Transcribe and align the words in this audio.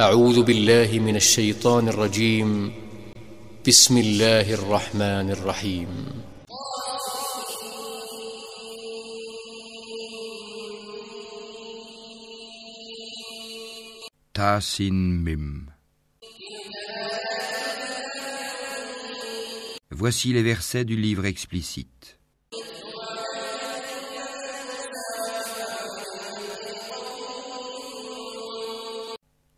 أعوذ 0.00 0.42
بالله 0.42 0.98
من 0.98 1.16
الشيطان 1.16 1.88
الرجيم 1.88 2.72
بسم 3.66 3.98
الله 3.98 4.54
الرحمن 4.54 5.30
الرحيم 5.30 5.88
Tasin 14.32 15.18
Mim. 15.26 15.66
Voici 19.90 20.32
les 20.32 20.44
versets 20.44 20.84
du 20.84 20.94
livre 20.94 21.26
explicite. 21.26 22.17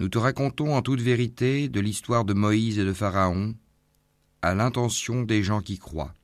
Nous 0.01 0.09
te 0.09 0.17
racontons 0.17 0.75
en 0.75 0.81
toute 0.81 1.03
vérité 1.03 1.69
de 1.69 1.79
l'histoire 1.79 2.25
de 2.25 2.33
Moïse 2.33 2.79
et 2.79 2.87
de 2.87 2.95
Pharaon 2.95 3.55
à 4.41 4.55
l'intention 4.55 5.25
des 5.25 5.43
gens 5.43 5.61
qui 5.61 5.79
croient. 5.79 6.15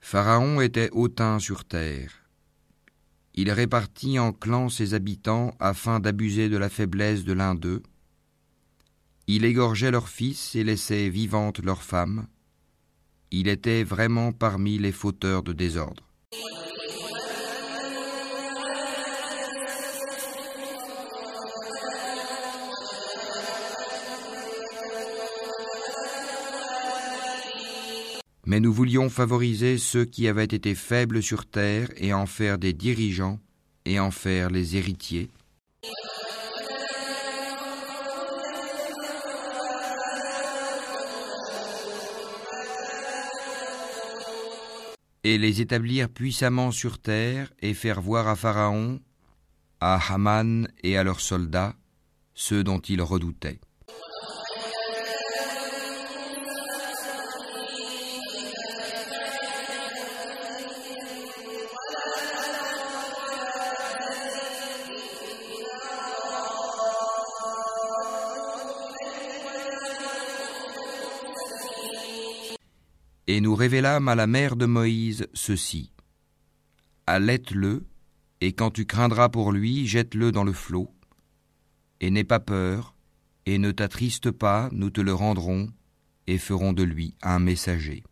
Pharaon 0.00 0.62
était 0.62 0.88
hautain 0.92 1.38
sur 1.38 1.66
terre. 1.66 2.23
Il 3.34 3.50
répartit 3.50 4.18
en 4.18 4.32
clans 4.32 4.68
ses 4.68 4.94
habitants 4.94 5.54
afin 5.58 5.98
d'abuser 5.98 6.48
de 6.48 6.56
la 6.56 6.68
faiblesse 6.68 7.24
de 7.24 7.32
l'un 7.32 7.54
d'eux. 7.54 7.82
Il 9.26 9.44
égorgeait 9.44 9.90
leurs 9.90 10.08
fils 10.08 10.54
et 10.54 10.62
laissait 10.62 11.08
vivantes 11.08 11.58
leurs 11.58 11.82
femmes. 11.82 12.26
Il 13.30 13.48
était 13.48 13.82
vraiment 13.82 14.32
parmi 14.32 14.78
les 14.78 14.92
fauteurs 14.92 15.42
de 15.42 15.52
désordre. 15.52 16.04
Mais 28.46 28.60
nous 28.60 28.72
voulions 28.72 29.08
favoriser 29.08 29.78
ceux 29.78 30.04
qui 30.04 30.28
avaient 30.28 30.44
été 30.44 30.74
faibles 30.74 31.22
sur 31.22 31.46
terre 31.46 31.88
et 31.96 32.12
en 32.12 32.26
faire 32.26 32.58
des 32.58 32.74
dirigeants 32.74 33.40
et 33.86 33.98
en 33.98 34.10
faire 34.10 34.50
les 34.50 34.76
héritiers. 34.76 35.30
Et 45.26 45.38
les 45.38 45.62
établir 45.62 46.10
puissamment 46.10 46.70
sur 46.70 46.98
terre 46.98 47.50
et 47.62 47.72
faire 47.72 48.02
voir 48.02 48.28
à 48.28 48.36
Pharaon, 48.36 49.00
à 49.80 49.98
Haman 50.12 50.68
et 50.82 50.98
à 50.98 51.02
leurs 51.02 51.20
soldats, 51.20 51.74
ceux 52.34 52.62
dont 52.62 52.80
ils 52.80 53.00
redoutaient. 53.00 53.58
À 73.84 74.14
la 74.14 74.26
mère 74.26 74.56
de 74.56 74.64
Moïse 74.64 75.26
ceci. 75.34 75.92
Allaite-le, 77.06 77.84
et 78.40 78.54
quand 78.54 78.70
tu 78.70 78.86
craindras 78.86 79.28
pour 79.28 79.52
lui, 79.52 79.86
jette-le 79.86 80.32
dans 80.32 80.42
le 80.42 80.54
flot. 80.54 80.90
Et 82.00 82.10
n'aie 82.10 82.24
pas 82.24 82.40
peur, 82.40 82.94
et 83.44 83.58
ne 83.58 83.72
t'attriste 83.72 84.30
pas, 84.30 84.70
nous 84.72 84.88
te 84.88 85.02
le 85.02 85.12
rendrons, 85.12 85.68
et 86.26 86.38
ferons 86.38 86.72
de 86.72 86.82
lui 86.82 87.14
un 87.20 87.38
messager. 87.38 88.04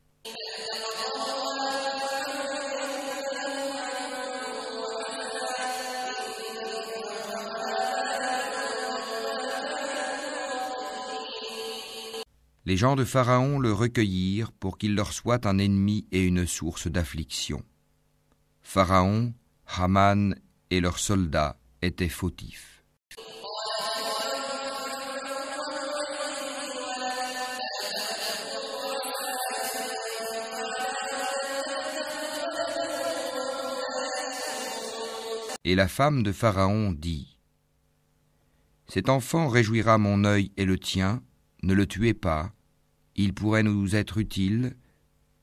Les 12.65 12.77
gens 12.77 12.95
de 12.95 13.05
Pharaon 13.05 13.59
le 13.59 13.73
recueillirent 13.73 14.53
pour 14.53 14.79
qu'il 14.79 14.95
leur 14.95 15.13
soit 15.13 15.47
un 15.47 15.59
ennemi 15.59 16.07
et 16.13 16.23
une 16.23 16.47
source 16.47 16.87
d'affliction. 16.87 17.65
Pharaon, 18.63 19.35
Haman 19.67 20.37
et 20.71 20.81
leurs 20.81 21.01
soldats 21.01 21.59
étaient 21.83 22.09
fautifs. 22.09 22.85
Et 35.65 35.75
la 35.75 35.89
femme 35.89 36.23
de 36.23 36.31
Pharaon 36.31 36.93
dit 36.93 37.39
Cet 38.87 39.09
enfant 39.09 39.49
réjouira 39.49 39.99
mon 39.99 40.25
œil 40.25 40.53
et 40.57 40.65
le 40.65 40.79
tien, 40.79 41.23
ne 41.63 41.75
le 41.75 41.87
tuez 41.87 42.15
pas, 42.15 42.53
il 43.15 43.35
pourrait 43.35 43.63
nous 43.63 43.95
être 43.95 44.19
utile, 44.19 44.77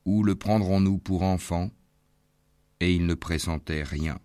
ou 0.05 0.23
le 0.23 0.35
prendrons-nous 0.35 0.97
pour 0.97 1.23
enfant 1.23 1.71
Et 2.79 2.93
il 2.93 3.05
ne 3.05 3.13
pressentait 3.13 3.83
rien. 3.83 4.19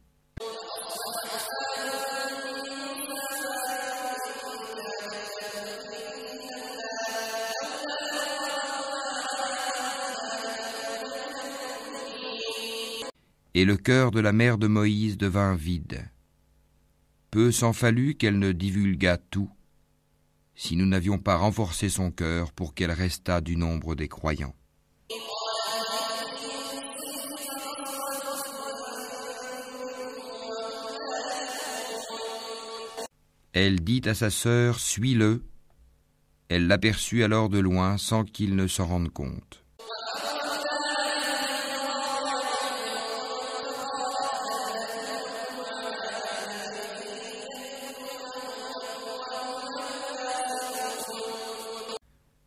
Et 13.56 13.64
le 13.64 13.76
cœur 13.76 14.10
de 14.10 14.18
la 14.18 14.32
mère 14.32 14.58
de 14.58 14.66
Moïse 14.66 15.16
devint 15.16 15.54
vide. 15.54 16.10
Peu 17.30 17.52
s'en 17.52 17.72
fallut 17.72 18.16
qu'elle 18.16 18.40
ne 18.40 18.50
divulguât 18.50 19.18
tout, 19.30 19.50
si 20.54 20.76
nous 20.76 20.86
n'avions 20.86 21.18
pas 21.18 21.36
renforcé 21.36 21.88
son 21.88 22.10
cœur 22.10 22.52
pour 22.52 22.74
qu'elle 22.74 22.92
restât 22.92 23.40
du 23.40 23.56
nombre 23.56 23.94
des 23.94 24.08
croyants. 24.08 24.54
Elle 33.52 33.80
dit 33.80 34.02
à 34.04 34.14
sa 34.14 34.30
sœur 34.30 34.80
Suis-le. 34.80 35.44
Elle 36.48 36.66
l'aperçut 36.66 37.22
alors 37.22 37.48
de 37.48 37.58
loin 37.58 37.98
sans 37.98 38.24
qu'il 38.24 38.56
ne 38.56 38.66
s'en 38.66 38.86
rende 38.86 39.10
compte. 39.10 39.63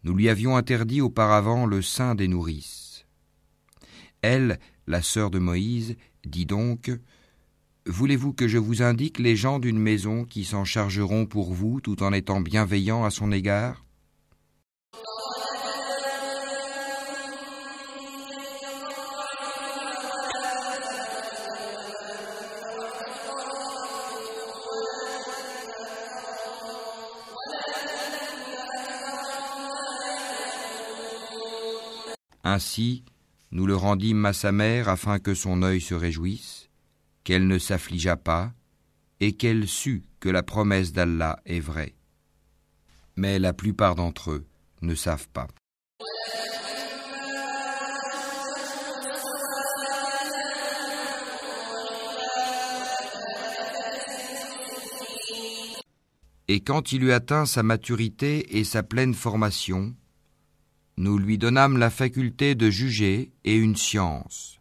Nous 0.07 0.16
lui 0.16 0.29
avions 0.29 0.56
interdit 0.56 1.01
auparavant 1.01 1.66
le 1.66 1.81
sein 1.81 2.16
des 2.16 2.29
nourrices. 2.29 3.06
Elle, 4.22 4.57
la 4.88 5.01
sœur 5.01 5.29
de 5.29 5.38
Moïse, 5.38 5.97
dit 6.25 6.45
donc 6.45 6.90
Voulez-vous 7.85 8.31
que 8.31 8.47
je 8.47 8.57
vous 8.57 8.81
indique 8.81 9.19
les 9.19 9.35
gens 9.35 9.59
d'une 9.59 9.78
maison 9.78 10.23
qui 10.23 10.46
s'en 10.46 10.64
chargeront 10.64 11.26
pour 11.26 11.52
vous 11.52 11.81
tout 11.81 12.03
en 12.03 12.14
étant 12.14 12.40
bienveillants 12.40 13.03
à 13.03 13.09
son 13.09 13.34
égard? 13.34 13.84
Ainsi, 32.49 33.03
nous 33.52 33.67
le 33.67 33.76
rendîmes 33.76 34.23
à 34.23 34.32
sa 34.32 34.53
mère 34.53 34.88
afin 34.88 35.20
que 35.20 35.34
son 35.34 35.64
œil 35.64 35.82
se 35.82 35.94
réjouisse, 35.94 36.70
qu'elle 37.26 37.46
ne 37.46 37.59
s'affligea 37.59 38.16
pas, 38.16 38.53
et 39.20 39.34
qu'elle 39.34 39.67
sût 39.67 40.05
que 40.22 40.29
la 40.29 40.44
promesse 40.44 40.94
d'Allah 40.94 41.41
est 41.46 41.59
vraie. 41.59 41.94
Mais 43.17 43.38
la 43.38 43.52
plupart 43.52 43.96
d'entre 43.96 44.32
eux 44.32 44.47
ne 44.82 44.96
savent 44.96 45.28
pas. 45.28 45.49
Et 56.47 56.61
quand 56.61 56.93
il 56.93 57.03
eut 57.03 57.11
atteint 57.11 57.46
sa 57.46 57.61
maturité 57.61 58.58
et 58.58 58.64
sa 58.64 58.84
pleine 58.84 59.16
formation, 59.16 59.93
nous 60.97 61.17
lui 61.20 61.38
donnâmes 61.38 61.78
la 61.78 61.90
faculté 61.90 62.55
de 62.55 62.70
juger 62.70 63.32
et 63.44 63.55
une 63.55 63.76
science. 63.76 64.59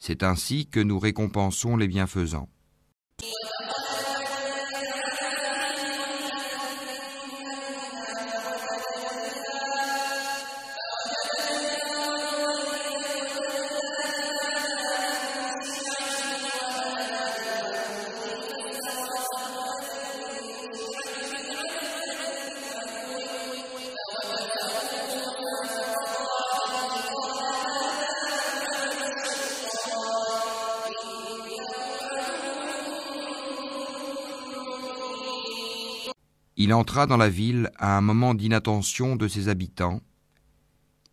C'est 0.00 0.22
ainsi 0.22 0.66
que 0.66 0.80
nous 0.80 0.98
récompensons 0.98 1.76
les 1.76 1.88
bienfaisants. 1.88 2.48
Il 36.64 36.72
entra 36.72 37.06
dans 37.06 37.18
la 37.18 37.28
ville 37.28 37.70
à 37.76 37.98
un 37.98 38.00
moment 38.00 38.32
d'inattention 38.32 39.16
de 39.16 39.28
ses 39.28 39.50
habitants. 39.50 40.00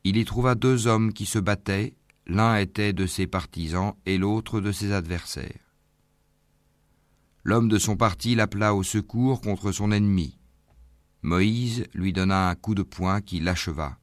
Il 0.06 0.15
y 0.15 0.24
trouva 0.24 0.56
deux 0.56 0.88
hommes 0.88 1.12
qui 1.12 1.25
se 1.25 1.39
battaient, 1.39 1.98
l'un 2.25 2.56
était 2.56 2.94
de 2.94 3.06
ses 3.06 3.27
partisans 3.27 3.95
et 4.06 4.18
l'autre 4.18 4.62
de 4.62 4.71
ses 4.71 4.94
adversaires. 4.94 5.75
L'homme 7.44 7.68
de 7.68 7.77
son 7.80 7.98
parti 7.98 8.33
l'appela 8.33 8.74
au 8.74 8.81
secours 8.81 9.42
contre 9.42 9.74
son 9.74 9.92
ennemi. 9.92 10.39
Moïse 11.21 11.86
lui 11.94 12.13
donna 12.13 12.48
un 12.48 12.56
coup 12.56 12.74
de 12.74 12.83
poing 12.83 13.19
qui 13.19 13.42
l'acheva. 13.42 13.98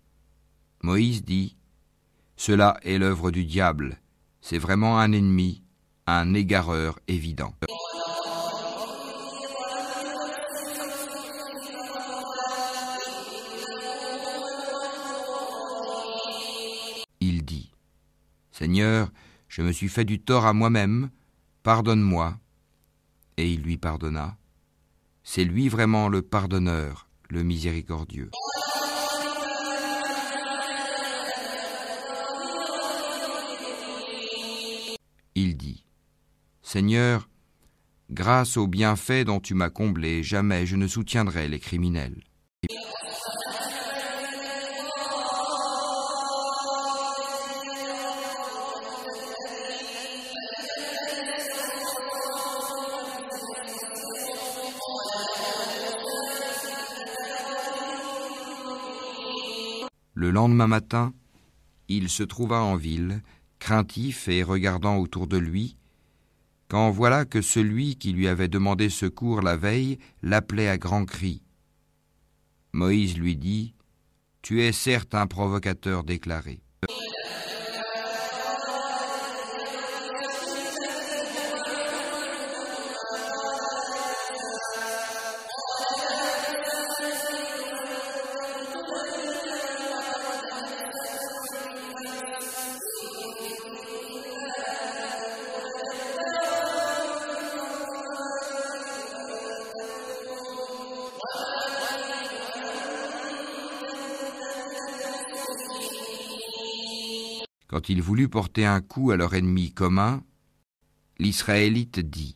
Moïse 0.83 1.25
dit 1.25 1.57
Cela 2.37 2.79
est 2.83 2.99
l'œuvre 2.99 3.31
du 3.31 3.47
diable, 3.47 4.03
c'est 4.43 4.59
vraiment 4.59 4.99
un 4.99 5.13
ennemi, 5.13 5.63
un 6.07 6.35
égareur 6.35 6.99
évident. 7.09 7.55
Seigneur, 18.59 19.13
je 19.47 19.63
me 19.63 19.71
suis 19.71 19.89
fait 19.89 20.05
du 20.05 20.19
tort 20.19 20.45
à 20.45 20.53
moi-même, 20.53 21.11
pardonne-moi. 21.63 22.41
Et 23.37 23.49
il 23.53 23.63
lui 23.63 23.77
pardonna. 23.77 24.37
C'est 25.23 25.45
lui 25.45 25.69
vraiment 25.69 26.09
le 26.09 26.23
pardonneur, 26.23 27.09
le 27.31 27.45
miséricordieux. 27.45 28.33
Il 35.37 35.57
dit, 35.57 35.85
Seigneur, 36.61 37.29
grâce 38.11 38.57
aux 38.57 38.67
bienfaits 38.67 39.25
dont 39.25 39.39
tu 39.39 39.55
m'as 39.55 39.71
comblé, 39.71 40.25
jamais 40.25 40.67
je 40.67 40.75
ne 40.75 40.89
soutiendrai 40.89 41.47
les 41.47 41.61
criminels. 41.61 42.25
Le 60.21 60.33
lendemain 60.33 60.67
matin, 60.67 61.15
il 61.87 62.09
se 62.09 62.25
trouva 62.25 62.61
en 62.61 62.75
ville, 62.75 63.23
craintif 63.61 64.27
et 64.27 64.43
regardant 64.43 64.97
autour 64.97 65.29
de 65.29 65.37
lui, 65.37 65.77
quand 66.67 66.91
voilà 66.91 67.25
que 67.25 67.41
celui 67.41 67.95
qui 67.95 68.11
lui 68.11 68.27
avait 68.27 68.49
demandé 68.49 68.91
secours 68.91 69.43
la 69.43 69.57
veille 69.57 70.01
l'appelait 70.25 70.69
à 70.69 70.77
grands 70.77 71.05
cris. 71.05 71.45
Moïse 72.73 73.17
lui 73.17 73.37
dit, 73.37 73.75
Tu 74.43 74.61
es 74.61 74.73
certes 74.73 75.15
un 75.15 75.29
provocateur 75.29 76.03
déclaré. 76.03 76.63
Quand 107.69 107.91
il 107.91 108.01
voulut 108.01 108.31
porter 108.31 108.65
un 108.65 108.81
coup 108.81 109.11
à 109.11 109.17
leur 109.17 109.35
ennemi 109.35 109.73
commun, 109.73 110.25
l'Israélite 111.19 112.01
dit 112.01 112.35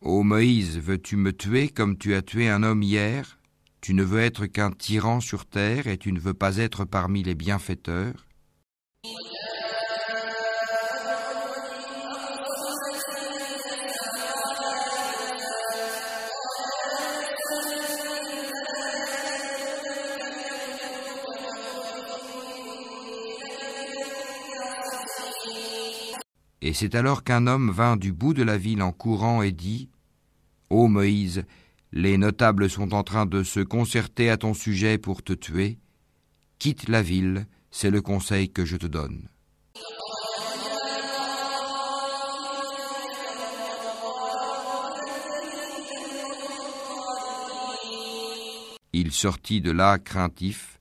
Ô 0.00 0.24
Moïse, 0.24 0.78
veux-tu 0.78 1.16
me 1.16 1.32
tuer 1.32 1.68
comme 1.68 1.96
tu 1.96 2.14
as 2.14 2.22
tué 2.22 2.48
un 2.48 2.64
homme 2.64 2.82
hier? 2.82 3.38
Tu 3.80 3.94
ne 3.94 4.02
veux 4.02 4.20
être 4.20 4.46
qu'un 4.46 4.72
tyran 4.72 5.20
sur 5.20 5.46
terre 5.46 5.86
et 5.86 5.96
tu 5.96 6.12
ne 6.12 6.18
veux 6.18 6.34
pas 6.34 6.56
être 6.56 6.84
parmi 6.84 7.22
les 7.22 7.36
bienfaiteurs? 7.36 8.27
Et 26.68 26.74
c'est 26.74 26.94
alors 26.94 27.24
qu'un 27.24 27.46
homme 27.46 27.70
vint 27.70 27.96
du 27.96 28.12
bout 28.12 28.34
de 28.34 28.42
la 28.42 28.58
ville 28.58 28.82
en 28.82 28.92
courant 28.92 29.40
et 29.40 29.52
dit 29.52 29.88
Ô 30.68 30.86
Moïse, 30.86 31.46
les 31.92 32.18
notables 32.18 32.68
sont 32.68 32.92
en 32.92 33.02
train 33.02 33.24
de 33.24 33.42
se 33.42 33.60
concerter 33.60 34.28
à 34.28 34.36
ton 34.36 34.52
sujet 34.52 34.98
pour 34.98 35.22
te 35.22 35.32
tuer. 35.32 35.78
Quitte 36.58 36.88
la 36.88 37.00
ville, 37.00 37.46
c'est 37.70 37.88
le 37.88 38.02
conseil 38.02 38.50
que 38.50 38.66
je 38.66 38.76
te 38.76 38.86
donne. 38.86 39.30
Il 48.92 49.10
sortit 49.10 49.62
de 49.62 49.70
là 49.70 49.98
craintif, 49.98 50.80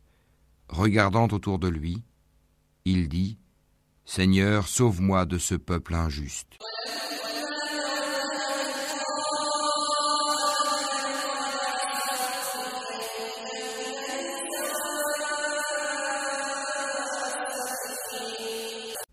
regardant 0.67 1.29
autour 1.29 1.59
de 1.59 1.69
lui. 1.69 2.03
Il 2.83 3.07
dit 3.07 3.37
Seigneur, 4.09 4.69
sauve-moi 4.69 5.25
de 5.25 5.37
ce 5.37 5.53
peuple 5.53 5.93
injuste. 5.93 6.57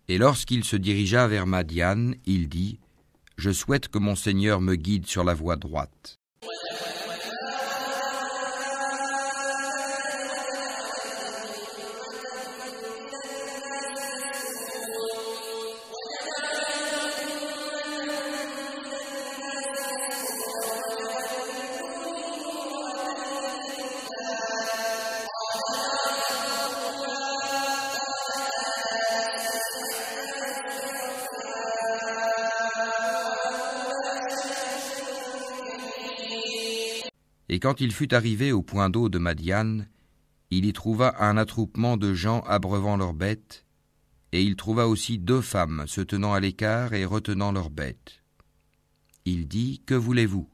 Et 0.07 0.17
lorsqu'il 0.17 0.63
se 0.63 0.77
dirigea 0.77 1.27
vers 1.27 1.45
Madian, 1.45 2.13
il 2.25 2.47
dit 2.47 2.79
Je 3.37 3.51
souhaite 3.51 3.89
que 3.89 3.99
mon 3.99 4.15
Seigneur 4.15 4.61
me 4.61 4.75
guide 4.75 5.07
sur 5.07 5.25
la 5.25 5.33
voie 5.33 5.57
droite. 5.57 6.14
Et 37.55 37.59
quand 37.61 37.79
il 37.79 37.93
fut 37.93 38.13
arrivé 38.13 38.51
au 38.51 38.61
point 38.61 38.89
d'eau 38.89 39.07
de 39.07 39.17
Madian, 39.17 39.85
il 40.51 40.65
y 40.65 40.73
trouva 40.73 41.15
un 41.23 41.37
attroupement 41.37 41.95
de 41.95 42.13
gens 42.13 42.41
abreuvant 42.41 42.97
leurs 42.97 43.13
bêtes, 43.13 43.63
et 44.33 44.43
il 44.43 44.57
trouva 44.57 44.89
aussi 44.89 45.19
deux 45.19 45.39
femmes 45.39 45.85
se 45.87 46.01
tenant 46.01 46.33
à 46.33 46.41
l'écart 46.41 46.93
et 46.93 47.05
retenant 47.05 47.53
leurs 47.53 47.69
bêtes. 47.69 48.21
Il 49.23 49.47
dit, 49.47 49.81
Que 49.85 49.95
voulez-vous? 49.95 50.49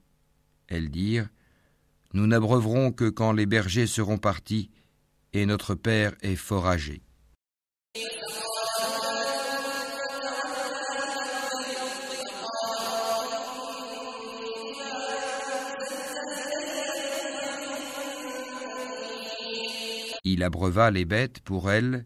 Elles 0.68 0.92
dirent, 0.92 1.30
Nous 2.14 2.28
n'abreuverons 2.28 2.92
que 2.92 3.10
quand 3.10 3.32
les 3.32 3.48
bergers 3.48 3.88
seront 3.88 4.20
partis 4.20 4.70
et 5.34 5.48
notre 5.48 5.74
père 5.74 6.14
est 6.22 6.36
fort 6.36 6.68
Il 20.32 20.44
abreuva 20.44 20.92
les 20.92 21.04
bêtes 21.04 21.42
pour 21.42 21.70
elle, 21.72 22.06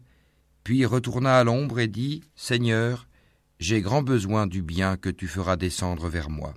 puis 0.64 0.84
retourna 0.84 1.38
à 1.38 1.44
l'ombre 1.44 1.78
et 1.78 1.86
dit 1.86 2.24
Seigneur, 2.34 3.06
j'ai 3.60 3.80
grand 3.80 4.02
besoin 4.02 4.48
du 4.48 4.62
bien 4.62 4.96
que 4.96 5.10
tu 5.10 5.28
feras 5.28 5.56
descendre 5.56 6.08
vers 6.08 6.28
moi. 6.28 6.52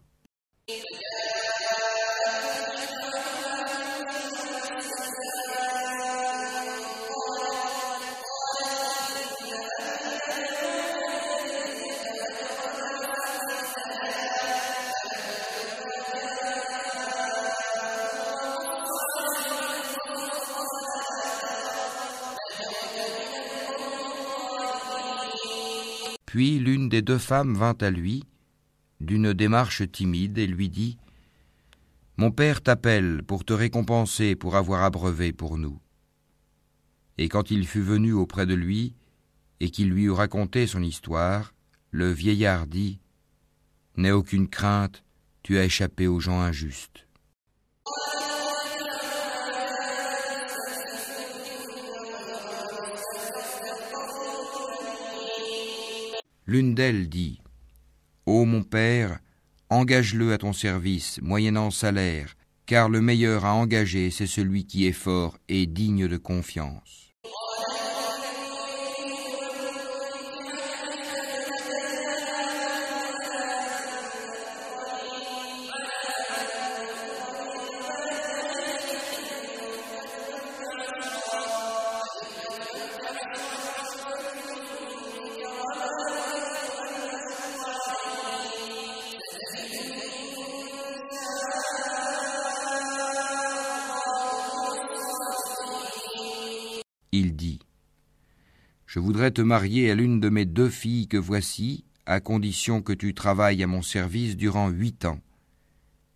Deux 27.02 27.18
femmes 27.18 27.56
vint 27.56 27.78
à 27.82 27.90
lui, 27.90 28.24
d'une 29.02 29.34
démarche 29.34 29.90
timide, 29.92 30.38
et 30.38 30.48
lui 30.48 30.70
dit 30.70 30.98
Mon 32.18 32.32
père 32.32 32.62
t'appelle 32.62 33.24
pour 33.24 33.46
te 33.46 33.54
récompenser 33.54 34.36
pour 34.36 34.56
avoir 34.56 34.84
abreuvé 34.84 35.34
pour 35.34 35.58
nous. 35.58 35.80
Et 37.18 37.30
quand 37.30 37.52
il 37.52 37.68
fut 37.68 37.82
venu 37.82 38.14
auprès 38.14 38.46
de 38.46 38.54
lui, 38.54 38.96
et 39.60 39.70
qu'il 39.70 39.90
lui 39.90 40.04
eut 40.04 40.12
raconté 40.12 40.68
son 40.68 40.82
histoire, 40.82 41.54
le 41.92 42.12
vieillard 42.12 42.66
dit 42.68 43.00
N'aie 43.98 44.12
aucune 44.12 44.48
crainte, 44.48 45.04
tu 45.44 45.58
as 45.58 45.66
échappé 45.66 46.08
aux 46.08 46.20
gens 46.20 46.40
injustes. 46.40 47.09
L'une 56.50 56.74
d'elles 56.74 57.10
dit 57.10 57.44
Ô 58.26 58.44
mon 58.44 58.64
père, 58.64 59.20
engage-le 59.70 60.34
à 60.34 60.40
ton 60.40 60.52
service, 60.52 61.22
moyennant 61.22 61.70
salaire, 61.70 62.36
car 62.66 62.90
le 62.90 63.02
meilleur 63.02 63.46
à 63.46 63.54
engager, 63.54 64.10
c'est 64.10 64.26
celui 64.26 64.66
qui 64.66 64.88
est 64.88 64.92
fort 64.92 65.38
et 65.48 65.68
digne 65.68 66.08
de 66.08 66.18
confiance. 66.18 67.09
Voudrais 99.10 99.32
te 99.32 99.42
marier 99.42 99.90
à 99.90 99.96
l'une 99.96 100.20
de 100.20 100.30
mes 100.30 100.46
deux 100.46 100.70
filles 100.70 101.08
que 101.08 101.18
voici, 101.18 101.84
à 102.06 102.20
condition 102.20 102.84
que 102.84 102.94
tu 102.94 103.16
travailles 103.16 103.64
à 103.64 103.66
mon 103.66 103.82
service 103.82 104.38
durant 104.38 104.70
huit 104.70 105.04
ans. 105.04 105.20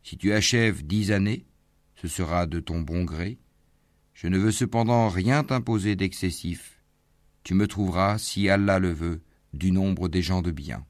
Si 0.04 0.16
tu 0.16 0.32
achèves 0.32 0.86
dix 0.86 1.12
années, 1.12 1.48
ce 1.96 2.08
sera 2.08 2.46
de 2.46 2.60
ton 2.60 2.82
bon 2.82 3.04
gré. 3.04 3.40
Je 4.14 4.28
ne 4.28 4.38
veux 4.38 4.52
cependant 4.52 5.10
rien 5.10 5.44
t'imposer 5.44 5.96
d'excessif. 5.96 6.84
Tu 7.44 7.56
me 7.56 7.68
trouveras, 7.68 8.20
si 8.20 8.48
Allah 8.48 8.78
le 8.78 8.94
veut, 8.94 9.24
du 9.54 9.72
nombre 9.72 10.08
des 10.08 10.22
gens 10.22 10.44
de 10.44 10.52
bien. 10.52 10.86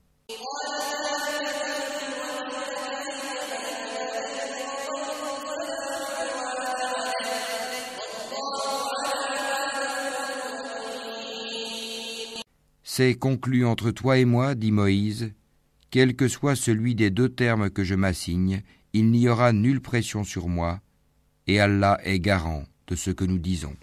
C'est 12.96 13.16
conclu 13.16 13.66
entre 13.66 13.90
toi 13.90 14.20
et 14.20 14.26
moi, 14.26 14.54
dit 14.54 14.72
Moïse, 14.72 15.34
quel 15.90 16.16
que 16.16 16.28
soit 16.28 16.56
celui 16.56 16.94
des 16.94 17.10
deux 17.10 17.28
termes 17.28 17.72
que 17.72 17.84
je 17.84 17.96
m'assigne, 17.96 18.62
il 18.94 19.10
n'y 19.10 19.28
aura 19.28 19.52
nulle 19.52 19.82
pression 19.82 20.24
sur 20.24 20.48
moi, 20.48 20.80
et 21.48 21.60
Allah 21.60 22.00
est 22.04 22.20
garant 22.20 22.66
de 22.86 22.96
ce 22.96 23.10
que 23.10 23.26
nous 23.26 23.40
disons. 23.40 23.76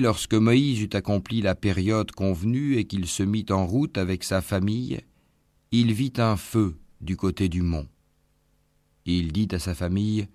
Lorsque 0.00 0.32
Moïse 0.32 0.80
eut 0.80 0.94
accompli 0.94 1.42
la 1.42 1.54
période 1.54 2.10
convenue 2.12 2.76
et 2.76 2.86
qu'il 2.86 3.06
se 3.06 3.22
mit 3.22 3.44
en 3.50 3.66
route 3.66 3.98
avec 3.98 4.24
sa 4.24 4.40
famille, 4.40 5.02
il 5.72 5.92
vit 5.92 6.14
un 6.16 6.38
feu 6.38 6.78
du 7.02 7.18
côté 7.18 7.50
du 7.50 7.60
mont. 7.60 7.86
Il 9.04 9.30
dit 9.30 9.48
à 9.50 9.58
sa 9.58 9.74
famille 9.74 10.26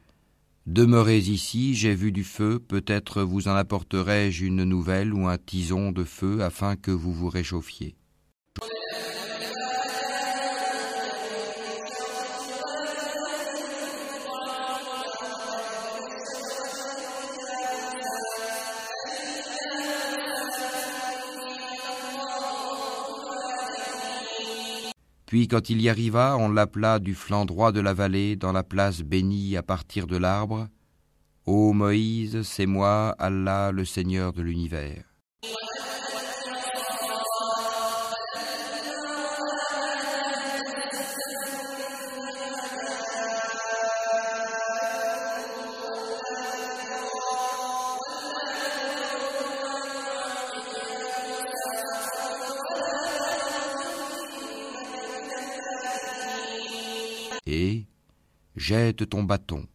Demeurez 0.67 1.17
ici, 1.17 1.73
j'ai 1.73 1.95
vu 1.95 2.11
du 2.11 2.23
feu, 2.23 2.59
peut-être 2.59 3.23
vous 3.23 3.47
en 3.47 3.55
apporterai-je 3.55 4.45
une 4.45 4.65
nouvelle 4.65 5.15
ou 5.15 5.27
un 5.27 5.39
tison 5.39 5.91
de 5.91 6.03
feu 6.03 6.43
afin 6.43 6.75
que 6.75 6.91
vous 6.91 7.11
vous 7.11 7.29
réchauffiez. 7.29 7.95
Puis 25.35 25.49
quand 25.49 25.69
il 25.69 25.81
y 25.81 25.89
arriva, 25.89 26.37
on 26.39 26.47
l'appela 26.47 26.97
du 26.97 27.13
flanc 27.13 27.43
droit 27.43 27.73
de 27.73 27.81
la 27.81 27.93
vallée, 27.93 28.37
dans 28.37 28.53
la 28.53 28.63
place 28.63 29.01
bénie 29.01 29.57
à 29.57 29.63
partir 29.63 30.07
de 30.07 30.15
l'arbre. 30.15 30.69
Ô 31.45 31.73
Moïse, 31.73 32.43
c'est 32.43 32.65
moi, 32.65 33.13
Allah, 33.19 33.73
le 33.73 33.83
Seigneur 33.83 34.31
de 34.31 34.41
l'univers. 34.41 35.14
Et 57.55 57.87
jette 58.55 59.09
ton 59.09 59.23
bâton. 59.23 59.65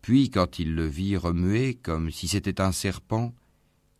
Puis, 0.00 0.30
quand 0.30 0.58
il 0.58 0.74
le 0.74 0.86
vit 0.86 1.16
remuer 1.16 1.74
comme 1.74 2.10
si 2.10 2.28
c'était 2.28 2.60
un 2.60 2.72
serpent, 2.72 3.34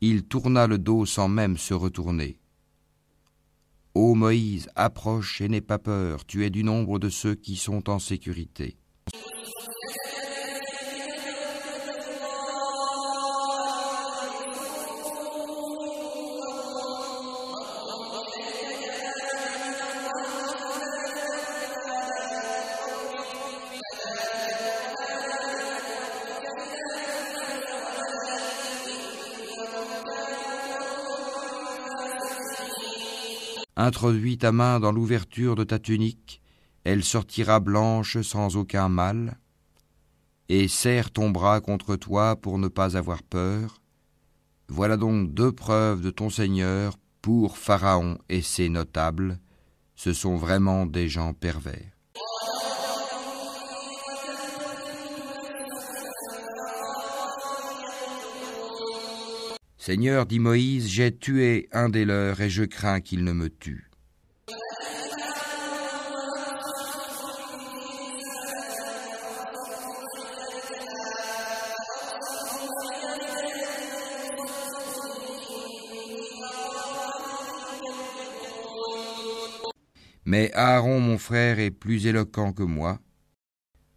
il 0.01 0.25
tourna 0.25 0.67
le 0.67 0.79
dos 0.79 1.05
sans 1.05 1.29
même 1.29 1.59
se 1.59 1.75
retourner. 1.75 2.39
Ô 3.95 4.15
Moïse, 4.15 4.71
approche 4.75 5.41
et 5.41 5.49
n'aie 5.49 5.61
pas 5.61 5.79
peur, 5.79 6.25
tu 6.25 6.47
es 6.47 6.51
du 6.51 6.65
nombre 6.65 6.99
de 6.99 7.09
ceux 7.09 7.35
qui 7.35 7.57
sont 7.57 7.91
en 7.91 7.99
sécurité. 7.99 8.78
Introduis 33.89 34.37
ta 34.37 34.53
main 34.53 34.81
dans 34.81 34.93
l'ouverture 34.93 35.57
de 35.57 35.65
ta 35.65 35.79
tunique, 35.79 36.43
elle 36.85 37.03
sortira 37.03 37.59
blanche 37.59 38.21
sans 38.21 38.59
aucun 38.59 38.91
mal, 38.91 39.39
et 40.51 40.69
serre 40.69 41.11
ton 41.11 41.31
bras 41.31 41.63
contre 41.63 41.97
toi 41.97 42.37
pour 42.37 42.59
ne 42.59 42.69
pas 42.69 42.99
avoir 42.99 43.23
peur. 43.23 43.81
Voilà 44.69 44.99
donc 44.99 45.33
deux 45.33 45.53
preuves 45.53 46.03
de 46.03 46.11
ton 46.11 46.29
Seigneur 46.29 46.99
pour 47.23 47.57
Pharaon 47.57 48.19
et 48.29 48.43
ses 48.43 48.69
notables, 48.69 49.41
ce 49.95 50.13
sont 50.13 50.37
vraiment 50.37 50.85
des 50.85 51.09
gens 51.09 51.33
pervers. 51.33 51.98
Seigneur, 59.89 60.27
dit 60.27 60.39
Moïse, 60.39 60.87
j'ai 60.87 61.17
tué 61.17 61.67
un 61.73 61.89
des 61.89 62.05
leurs 62.05 62.43
et 62.43 62.51
je 62.51 62.63
crains 62.63 63.01
qu'il 63.01 63.25
ne 63.25 63.33
me 63.33 63.49
tue. 63.49 63.91
Mais 80.27 80.53
Aaron 80.53 81.01
mon 81.01 81.17
frère 81.17 81.59
est 81.59 81.71
plus 81.71 82.07
éloquent 82.07 82.53
que 82.53 82.63
moi. 82.63 82.99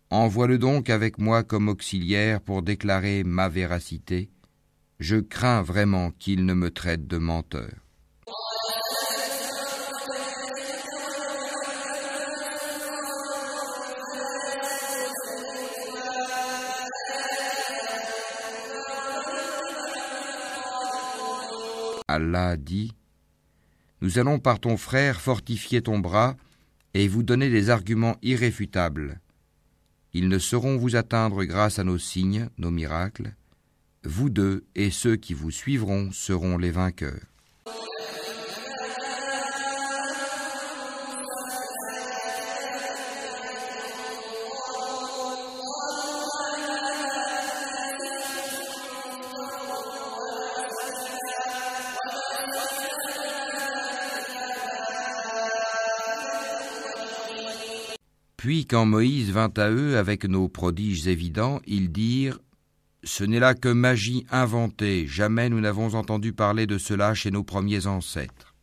Envoie-le 0.10 0.58
donc 0.58 0.90
avec 0.90 1.18
moi 1.18 1.44
comme 1.44 1.68
auxiliaire 1.68 2.40
pour 2.40 2.62
déclarer 2.62 3.26
ma 3.26 3.50
véracité 3.50 4.30
je 5.02 5.16
crains 5.16 5.64
vraiment 5.64 6.12
qu'il 6.12 6.46
ne 6.46 6.54
me 6.54 6.70
traite 6.70 7.08
de 7.08 7.18
menteur. 7.18 7.72
Allah 22.08 22.56
dit 22.58 22.94
Nous 24.02 24.20
allons 24.20 24.38
par 24.38 24.60
ton 24.60 24.78
frère 24.78 25.20
fortifier 25.20 25.82
ton 25.82 25.98
bras 25.98 26.36
et 26.94 27.08
vous 27.08 27.24
donner 27.24 27.50
des 27.50 27.72
arguments 27.72 28.18
irréfutables. 28.22 29.20
Ils 30.14 30.30
ne 30.30 30.38
sauront 30.38 30.78
vous 30.78 30.96
atteindre 30.96 31.44
grâce 31.46 31.80
à 31.80 31.84
nos 31.84 31.98
signes, 31.98 32.50
nos 32.60 32.70
miracles, 32.70 33.34
vous 34.04 34.30
deux 34.30 34.64
et 34.76 34.90
ceux 34.90 35.16
qui 35.16 35.34
vous 35.34 35.52
suivront 35.52 36.12
seront 36.12 36.58
les 36.58 36.72
vainqueurs. 36.72 37.20
Puis 58.38 58.66
quand 58.66 58.88
Moïse 58.88 59.32
vint 59.32 59.54
à 59.56 59.70
eux 59.70 59.98
avec 59.98 60.26
nos 60.26 60.50
prodiges 60.50 61.08
évidents, 61.08 61.62
ils 61.68 61.92
dirent 61.92 62.40
ce 63.04 63.24
n'est 63.24 63.40
là 63.40 63.56
que 63.56 63.70
magie 63.70 64.26
inventée, 64.30 65.08
jamais 65.08 65.50
nous 65.50 65.60
n'avons 65.60 65.96
entendu 65.96 66.34
parler 66.34 66.68
de 66.68 66.78
cela 66.78 67.14
chez 67.14 67.32
nos 67.32 67.44
premiers 67.44 67.88
ancêtres. 67.88 68.54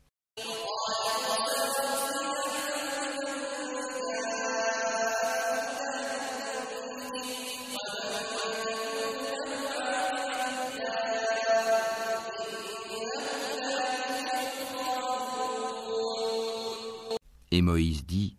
Et 17.51 17.61
Moïse 17.61 18.07
dit, 18.07 18.37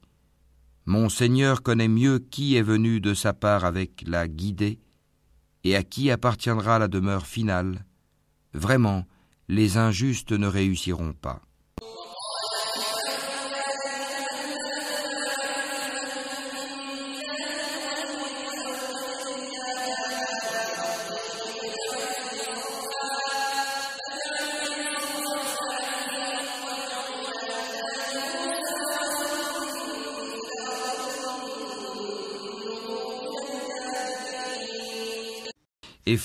Mon 0.86 1.10
Seigneur 1.10 1.62
connaît 1.62 1.90
mieux 1.90 2.20
qui 2.20 2.56
est 2.56 2.62
venu 2.62 3.02
de 3.02 3.14
sa 3.14 3.34
part 3.34 3.66
avec 3.66 4.04
la 4.08 4.30
guidée 4.30 4.80
et 5.63 5.76
à 5.76 5.84
qui 5.84 6.12
appartiendra 6.12 6.80
la 6.80 6.88
demeure 6.88 7.28
finale, 7.28 7.86
vraiment, 8.54 9.06
les 9.48 9.78
injustes 9.78 10.32
ne 10.32 10.48
réussiront 10.48 11.13
pas. 11.13 11.41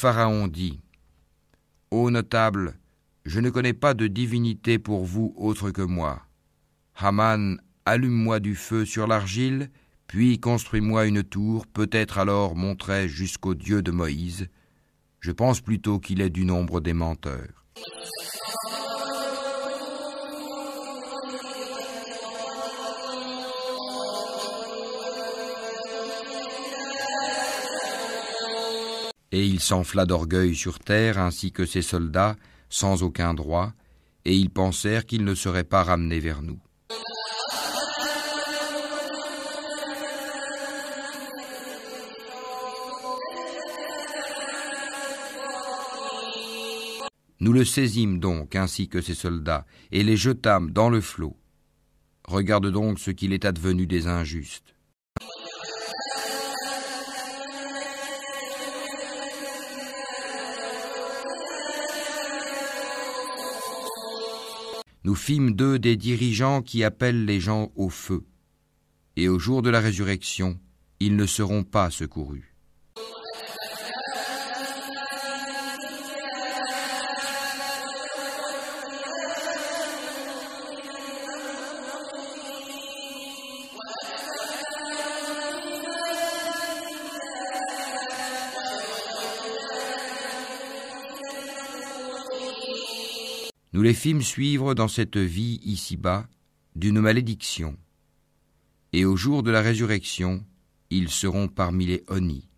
Pharaon 0.05 0.49
dit, 0.49 0.81
Ô 1.90 2.11
notable, 2.11 2.75
je 3.25 3.40
ne 3.40 3.49
connais 3.49 3.73
pas 3.73 3.95
de 3.95 4.07
divinité 4.07 4.79
pour 4.79 5.07
vous 5.07 5.33
autre 5.35 5.71
que 5.71 5.81
moi. 5.81 6.21
Haman, 6.95 7.59
allume-moi 7.87 8.38
du 8.38 8.55
feu 8.55 8.85
sur 8.85 9.07
l'argile, 9.07 9.71
puis 10.07 10.38
construis-moi 10.38 11.07
une 11.07 11.23
tour, 11.23 11.67
peut-être 11.67 12.19
alors 12.19 12.55
monterai 12.55 13.09
jusqu'au 13.09 13.55
Dieu 13.55 13.81
de 13.81 13.93
Moïse. 13.93 14.49
Je 15.21 15.33
pense 15.33 15.62
plutôt 15.62 15.99
qu'il 15.99 16.21
est 16.21 16.29
du 16.29 16.45
nombre 16.45 16.83
des 16.83 16.93
menteurs. 16.93 17.64
Et 29.35 29.44
il 29.44 29.59
s'enfla 29.59 30.07
d'orgueil 30.07 30.55
sur 30.55 30.79
terre 30.79 31.18
ainsi 31.18 31.51
que 31.51 31.66
ses 31.66 31.83
soldats, 31.83 32.37
sans 32.68 33.03
aucun 33.03 33.35
droit, 33.35 33.73
et 34.25 34.33
ils 34.33 34.49
pensèrent 34.49 35.07
qu'ils 35.07 35.25
ne 35.25 35.35
seraient 35.35 35.64
pas 35.64 35.83
ramenés 35.83 36.20
vers 36.20 36.40
nous. 36.40 36.61
Nous 47.40 47.53
le 47.53 47.64
saisîmes 47.64 48.20
donc 48.20 48.55
ainsi 48.55 48.88
que 48.88 49.01
ses 49.01 49.14
soldats, 49.14 49.66
et 49.90 50.05
les 50.05 50.16
jetâmes 50.16 50.70
dans 50.70 50.90
le 50.90 51.01
flot. 51.01 51.37
Regarde 52.29 52.70
donc 52.70 53.01
ce 53.01 53.11
qu'il 53.11 53.33
est 53.33 53.44
advenu 53.44 53.88
des 53.88 54.07
injustes. 54.07 54.74
Nous 65.05 65.14
fîmes 65.14 65.55
d'eux 65.55 65.79
des 65.79 65.97
dirigeants 65.97 66.62
qui 66.62 66.83
appellent 66.83 67.27
les 67.27 67.40
gens 67.40 67.71
au 67.77 67.90
feu, 67.90 68.25
et 69.17 69.29
au 69.29 69.38
jour 69.38 69.61
de 69.61 69.71
la 69.71 69.81
résurrection, 69.81 70.59
ils 70.99 71.17
ne 71.17 71.27
seront 71.27 71.62
pas 71.62 71.90
secourus. 71.90 72.54
Nous 93.75 93.83
les 93.83 93.93
fîmes 93.93 94.23
suivre 94.23 94.75
dans 94.75 94.87
cette 94.87 95.17
vie 95.17 95.59
ici-bas 95.65 96.29
d'une 96.77 97.01
malédiction, 97.01 97.77
et 98.93 99.05
au 99.05 99.17
jour 99.17 99.43
de 99.43 99.51
la 99.51 99.63
résurrection, 99.63 100.45
ils 100.91 101.11
seront 101.11 101.49
parmi 101.49 101.87
les 101.87 102.05
honnis. 102.07 102.49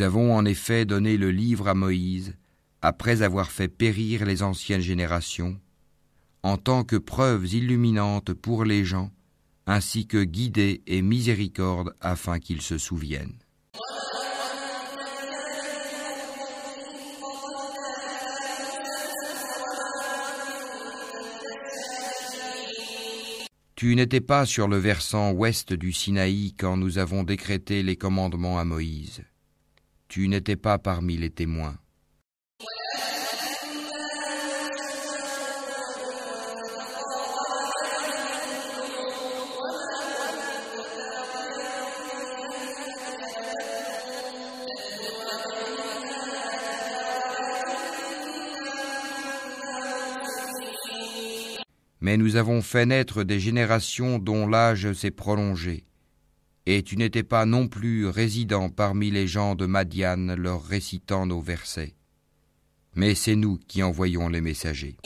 Nous 0.00 0.06
avons 0.06 0.34
en 0.34 0.46
effet 0.46 0.86
donné 0.86 1.18
le 1.18 1.30
livre 1.30 1.68
à 1.68 1.74
Moïse, 1.74 2.34
après 2.80 3.20
avoir 3.20 3.50
fait 3.50 3.68
périr 3.68 4.24
les 4.24 4.42
anciennes 4.42 4.80
générations, 4.80 5.60
en 6.42 6.56
tant 6.56 6.84
que 6.84 6.96
preuves 6.96 7.52
illuminantes 7.52 8.32
pour 8.32 8.64
les 8.64 8.86
gens, 8.86 9.10
ainsi 9.66 10.06
que 10.06 10.24
guidées 10.24 10.80
et 10.86 11.02
miséricorde 11.02 11.94
afin 12.00 12.38
qu'ils 12.38 12.62
se 12.62 12.78
souviennent. 12.78 13.36
Tu 23.76 23.94
n'étais 23.94 24.22
pas 24.22 24.46
sur 24.46 24.66
le 24.66 24.78
versant 24.78 25.32
ouest 25.32 25.74
du 25.74 25.92
Sinaï 25.92 26.54
quand 26.58 26.78
nous 26.78 26.96
avons 26.96 27.22
décrété 27.22 27.82
les 27.82 27.96
commandements 27.96 28.58
à 28.58 28.64
Moïse. 28.64 29.22
Tu 30.10 30.26
n'étais 30.26 30.56
pas 30.56 30.76
parmi 30.76 31.16
les 31.16 31.30
témoins. 31.30 31.76
Mais 52.00 52.16
nous 52.16 52.34
avons 52.34 52.62
fait 52.62 52.84
naître 52.84 53.22
des 53.22 53.38
générations 53.38 54.18
dont 54.18 54.48
l'âge 54.48 54.92
s'est 54.92 55.12
prolongé. 55.12 55.84
Et 56.72 56.84
tu 56.84 56.96
n'étais 56.96 57.24
pas 57.24 57.46
non 57.46 57.66
plus 57.66 58.06
résident 58.06 58.68
parmi 58.70 59.10
les 59.10 59.26
gens 59.26 59.56
de 59.56 59.66
Madian 59.66 60.36
leur 60.38 60.62
récitant 60.62 61.26
nos 61.26 61.40
versets. 61.40 61.96
Mais 62.94 63.16
c'est 63.16 63.34
nous 63.34 63.58
qui 63.66 63.82
envoyons 63.82 64.28
les 64.28 64.40
messagers. 64.40 64.96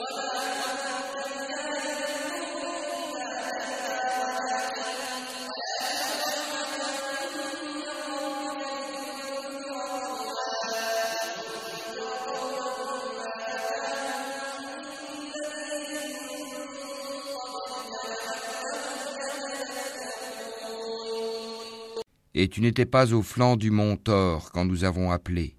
Et 22.45 22.49
tu 22.49 22.61
n'étais 22.61 22.85
pas 22.85 23.15
au 23.15 23.23
flanc 23.23 23.57
du 23.57 23.71
mont 23.71 23.97
Thor 23.97 24.53
quand 24.53 24.67
nous 24.67 24.85
avons 24.85 25.11
appelé. 25.11 25.57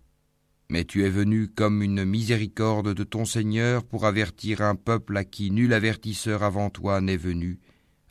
Mais 0.70 0.86
tu 0.86 1.04
es 1.04 1.10
venu 1.10 1.48
comme 1.48 1.82
une 1.82 2.06
miséricorde 2.06 2.94
de 2.94 3.04
ton 3.04 3.26
Seigneur 3.26 3.84
pour 3.84 4.06
avertir 4.06 4.62
un 4.62 4.76
peuple 4.76 5.18
à 5.18 5.24
qui 5.24 5.50
nul 5.50 5.74
avertisseur 5.74 6.44
avant 6.44 6.70
toi 6.70 7.02
n'est 7.02 7.18
venu, 7.18 7.60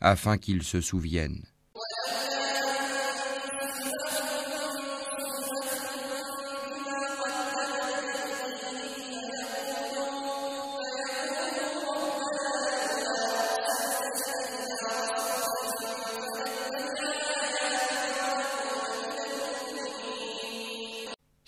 afin 0.01 0.37
qu'il 0.37 0.61
se 0.61 0.81
souvienne. 0.81 1.45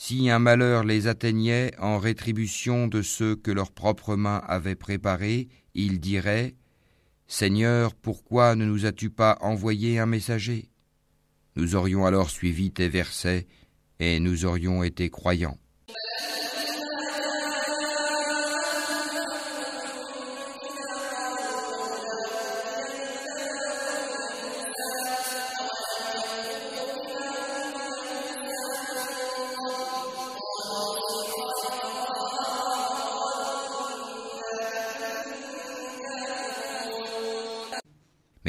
Si 0.10 0.30
un 0.30 0.40
malheur 0.40 0.86
les 0.86 1.08
atteignait 1.08 1.74
en 1.80 2.00
rétribution 2.00 2.88
de 2.88 3.02
ceux 3.02 3.36
que 3.36 3.52
leurs 3.52 3.74
propres 3.74 4.16
mains 4.16 4.42
avaient 4.48 4.74
préparés, 4.74 5.50
ils 5.74 6.00
diraient 6.00 6.56
Seigneur, 7.28 7.94
pourquoi 7.94 8.56
ne 8.56 8.64
nous 8.64 8.86
as-tu 8.86 9.10
pas 9.10 9.38
envoyé 9.42 10.00
un 10.00 10.06
messager? 10.06 10.70
Nous 11.58 11.76
aurions 11.76 12.06
alors 12.06 12.30
suivi 12.30 12.72
tes 12.72 12.88
versets 12.88 13.48
et 14.00 14.22
nous 14.22 14.46
aurions 14.46 14.82
été 14.82 15.10
croyants. 15.10 15.58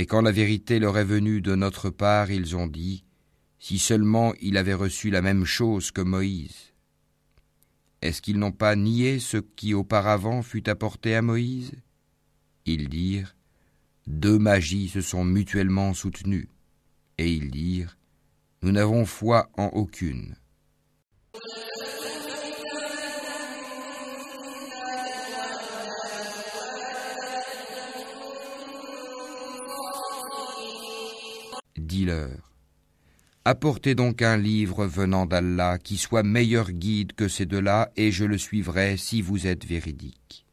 Quand 0.09 0.23
la 0.23 0.33
vérité 0.33 0.79
leur 0.79 0.99
est 0.99 1.05
venue 1.05 1.41
de 1.41 1.55
notre 1.55 1.91
part, 1.91 2.31
ils 2.31 2.57
ont 2.57 2.67
dit, 2.67 3.05
si 3.59 3.79
seulement 3.79 4.33
il 4.41 4.57
avait 4.57 4.75
reçu 4.75 5.11
la 5.11 5.23
même 5.23 5.45
chose 5.45 5.91
que 5.91 6.01
Moïse. 6.01 6.73
Est-ce 8.01 8.23
qu'ils 8.23 8.39
n'ont 8.39 8.53
pas 8.53 8.75
nié 8.75 9.19
ce 9.19 9.37
qui 9.37 9.75
auparavant 9.75 10.43
fut 10.43 10.69
apporté 10.69 11.15
à 11.15 11.23
Moïse? 11.23 11.73
Ils 12.65 12.89
dirent, 12.89 13.37
deux 14.07 14.39
magies 14.39 14.89
se 14.89 15.03
sont 15.03 15.25
mutuellement 15.25 15.93
soutenues. 15.95 16.49
Et 17.19 17.31
ils 17.33 17.51
dirent, 17.51 17.99
nous 18.63 18.73
n'avons 18.73 19.05
foi 19.05 19.51
en 19.57 19.67
aucune. 19.67 20.37
Dis-leur, 31.89 32.53
apportez 33.47 33.95
donc 33.95 34.21
un 34.21 34.37
livre 34.37 34.85
venant 34.85 35.25
d'Allah 35.25 35.79
qui 35.79 35.97
soit 35.97 36.23
meilleur 36.23 36.71
guide 36.71 37.15
que 37.15 37.29
ces 37.29 37.47
deux-là, 37.47 37.91
et 37.97 38.13
je 38.13 38.27
le 38.27 38.37
suivrai 38.37 38.99
si 38.99 39.23
vous 39.23 39.47
êtes 39.47 39.65
véridique. 39.65 40.45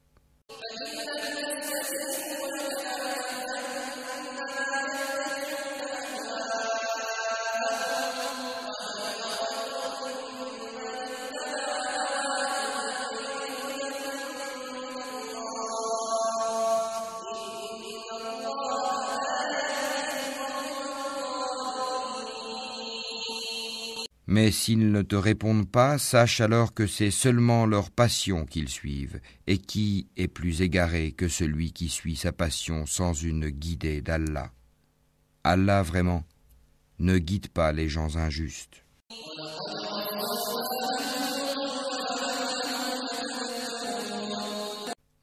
Mais 24.46 24.52
s'ils 24.52 24.92
ne 24.92 25.02
te 25.02 25.16
répondent 25.16 25.68
pas, 25.68 25.98
sache 25.98 26.40
alors 26.40 26.76
que 26.76 26.86
c'est 26.86 27.10
seulement 27.10 27.66
leur 27.66 27.90
passion 27.90 28.46
qu'ils 28.46 28.70
suivent, 28.70 29.20
et 29.48 29.58
qui 29.58 30.08
est 30.18 30.28
plus 30.28 30.62
égaré 30.62 31.14
que 31.14 31.28
celui 31.28 31.74
qui 31.74 31.90
suit 31.90 32.16
sa 32.16 32.32
passion 32.32 32.86
sans 32.86 33.14
une 33.14 33.50
guidée 33.50 34.04
d'Allah? 34.04 34.52
Allah 35.44 35.82
vraiment 35.82 36.24
ne 37.00 37.18
guide 37.18 37.48
pas 37.48 37.72
les 37.72 37.90
gens 37.90 38.18
injustes. 38.18 38.86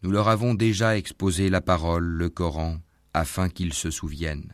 Nous 0.03 0.11
leur 0.11 0.27
avons 0.27 0.55
déjà 0.55 0.97
exposé 0.97 1.49
la 1.49 1.61
parole, 1.61 2.07
le 2.07 2.29
Coran, 2.29 2.79
afin 3.15 3.49
qu'ils 3.49 3.73
se 3.73 3.93
souviennent. 3.93 4.53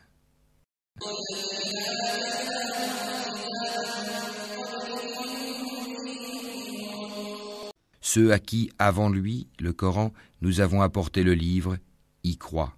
Ceux 8.11 8.33
à 8.33 8.39
qui, 8.39 8.71
avant 8.79 9.07
lui, 9.11 9.45
le 9.59 9.71
Coran, 9.71 10.11
nous 10.41 10.61
avons 10.61 10.81
apporté 10.81 11.21
le 11.21 11.35
livre, 11.35 11.77
y 12.23 12.37
croient. 12.37 12.75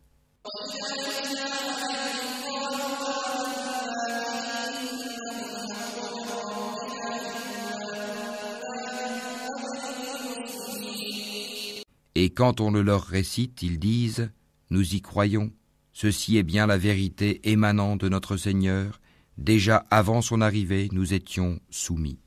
Et 12.15 12.31
quand 12.31 12.59
on 12.59 12.69
le 12.69 12.81
leur 12.81 13.03
récite, 13.03 13.61
ils 13.61 13.79
disent 13.79 14.29
Nous 14.69 14.95
y 14.95 15.01
croyons, 15.01 15.53
ceci 15.93 16.35
est 16.35 16.43
bien 16.43 16.67
la 16.67 16.77
vérité 16.77 17.39
émanant 17.49 17.95
de 17.95 18.09
notre 18.09 18.35
Seigneur, 18.35 18.99
déjà 19.37 19.85
avant 19.91 20.21
son 20.21 20.41
arrivée, 20.41 20.89
nous 20.91 21.13
étions 21.13 21.61
soumis. 21.69 22.19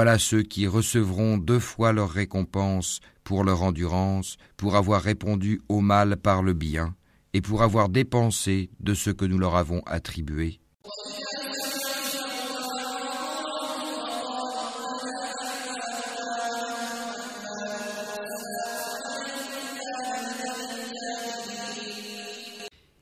Voilà 0.00 0.16
ceux 0.20 0.44
qui 0.44 0.68
recevront 0.68 1.38
deux 1.38 1.58
fois 1.58 1.92
leur 1.92 2.10
récompense 2.10 3.00
pour 3.24 3.42
leur 3.42 3.64
endurance, 3.64 4.36
pour 4.56 4.76
avoir 4.76 5.02
répondu 5.02 5.60
au 5.68 5.80
mal 5.80 6.18
par 6.18 6.44
le 6.44 6.52
bien, 6.52 6.94
et 7.32 7.40
pour 7.40 7.64
avoir 7.64 7.88
dépensé 7.88 8.70
de 8.78 8.94
ce 8.94 9.10
que 9.10 9.24
nous 9.24 9.38
leur 9.38 9.56
avons 9.56 9.82
attribué. 9.86 10.60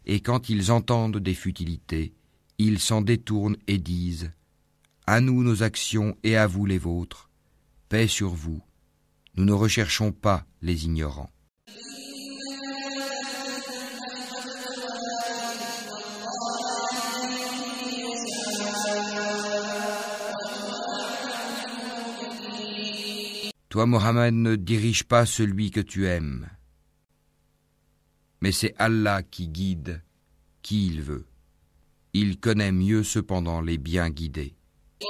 Et 0.06 0.20
quand 0.20 0.48
ils 0.48 0.72
entendent 0.72 1.18
des 1.18 1.34
futilités, 1.34 2.14
ils 2.56 2.78
s'en 2.78 3.02
détournent 3.02 3.58
et 3.68 3.76
disent 3.76 4.32
À 5.06 5.20
nous 5.20 5.44
nos 5.44 5.62
actions 5.62 6.16
et 6.24 6.36
à 6.36 6.46
vous 6.46 6.66
les 6.66 6.78
vôtres, 6.78 7.30
paix 7.88 8.08
sur 8.08 8.30
vous, 8.30 8.60
nous 9.36 9.44
ne 9.44 9.52
recherchons 9.52 10.10
pas 10.10 10.44
les 10.62 10.84
ignorants. 10.84 11.30
Toi, 23.68 23.86
Mohammed, 23.86 24.34
ne 24.34 24.56
dirige 24.56 25.04
pas 25.04 25.26
celui 25.26 25.70
que 25.70 25.80
tu 25.80 26.06
aimes, 26.06 26.48
mais 28.40 28.50
c'est 28.50 28.74
Allah 28.78 29.22
qui 29.22 29.48
guide 29.48 30.02
qui 30.62 30.88
il 30.88 31.00
veut. 31.00 31.26
Il 32.12 32.40
connaît 32.40 32.72
mieux 32.72 33.04
cependant 33.04 33.60
les 33.60 33.78
bien 33.78 34.10
guidés. 34.10 34.55
Et 34.98 35.04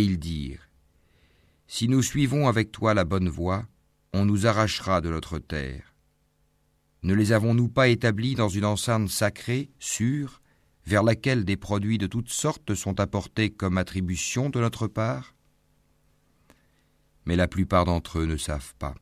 ils 0.00 0.18
dirent, 0.18 0.68
Si 1.66 1.88
nous 1.88 2.02
suivons 2.02 2.46
avec 2.46 2.70
toi 2.70 2.94
la 2.94 3.04
bonne 3.04 3.28
voie, 3.28 3.66
on 4.12 4.24
nous 4.24 4.46
arrachera 4.46 5.00
de 5.00 5.10
notre 5.10 5.38
terre. 5.38 5.95
Ne 7.02 7.14
les 7.14 7.32
avons-nous 7.32 7.68
pas 7.68 7.88
établis 7.88 8.34
dans 8.34 8.48
une 8.48 8.64
enceinte 8.64 9.08
sacrée, 9.08 9.70
sûre, 9.78 10.40
vers 10.86 11.02
laquelle 11.02 11.44
des 11.44 11.56
produits 11.56 11.98
de 11.98 12.06
toutes 12.06 12.30
sortes 12.30 12.74
sont 12.74 13.00
apportés 13.00 13.50
comme 13.50 13.78
attribution 13.78 14.50
de 14.50 14.60
notre 14.60 14.86
part? 14.86 15.34
Mais 17.24 17.36
la 17.36 17.48
plupart 17.48 17.84
d'entre 17.84 18.20
eux 18.20 18.26
ne 18.26 18.36
savent 18.36 18.74
pas. 18.78 18.94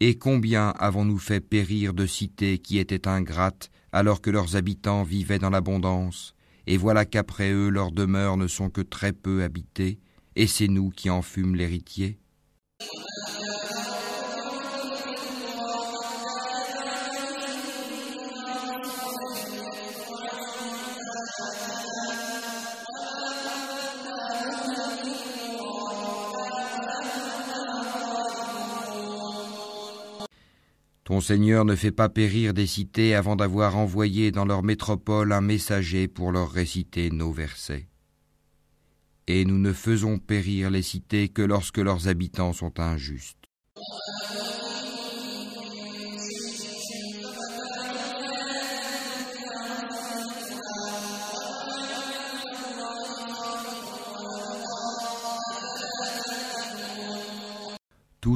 Et 0.00 0.16
combien 0.16 0.70
avons-nous 0.78 1.18
fait 1.18 1.40
périr 1.40 1.92
de 1.92 2.06
cités 2.06 2.58
qui 2.58 2.78
étaient 2.78 3.08
ingrates 3.08 3.70
alors 3.92 4.20
que 4.20 4.30
leurs 4.30 4.54
habitants 4.54 5.02
vivaient 5.02 5.38
dans 5.38 5.50
l'abondance, 5.50 6.34
et 6.66 6.76
voilà 6.76 7.04
qu'après 7.04 7.50
eux 7.50 7.68
leurs 7.68 7.90
demeures 7.90 8.36
ne 8.36 8.46
sont 8.46 8.70
que 8.70 8.80
très 8.82 9.12
peu 9.12 9.42
habitées, 9.42 9.98
et 10.36 10.46
c'est 10.46 10.68
nous 10.68 10.90
qui 10.90 11.10
en 11.10 11.22
fûmes 11.22 11.56
l'héritier 11.56 12.18
Ton 31.08 31.22
Seigneur 31.22 31.64
ne 31.64 31.74
fait 31.74 31.90
pas 31.90 32.10
périr 32.10 32.52
des 32.52 32.66
cités 32.66 33.14
avant 33.14 33.34
d'avoir 33.34 33.78
envoyé 33.78 34.30
dans 34.30 34.44
leur 34.44 34.62
métropole 34.62 35.32
un 35.32 35.40
messager 35.40 36.06
pour 36.06 36.32
leur 36.32 36.50
réciter 36.50 37.10
nos 37.10 37.32
versets. 37.32 37.88
Et 39.26 39.46
nous 39.46 39.56
ne 39.56 39.72
faisons 39.72 40.18
périr 40.18 40.68
les 40.68 40.82
cités 40.82 41.30
que 41.30 41.40
lorsque 41.40 41.78
leurs 41.78 42.08
habitants 42.08 42.52
sont 42.52 42.78
injustes. 42.78 43.47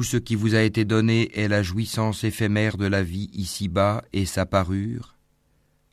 Tout 0.03 0.09
ce 0.09 0.17
qui 0.17 0.35
vous 0.35 0.53
a 0.53 0.61
été 0.61 0.83
donné 0.83 1.31
est 1.33 1.47
la 1.47 1.63
jouissance 1.63 2.25
éphémère 2.25 2.75
de 2.75 2.85
la 2.85 3.03
vie 3.03 3.29
ici-bas 3.31 4.03
et 4.11 4.25
sa 4.25 4.45
parure, 4.45 5.15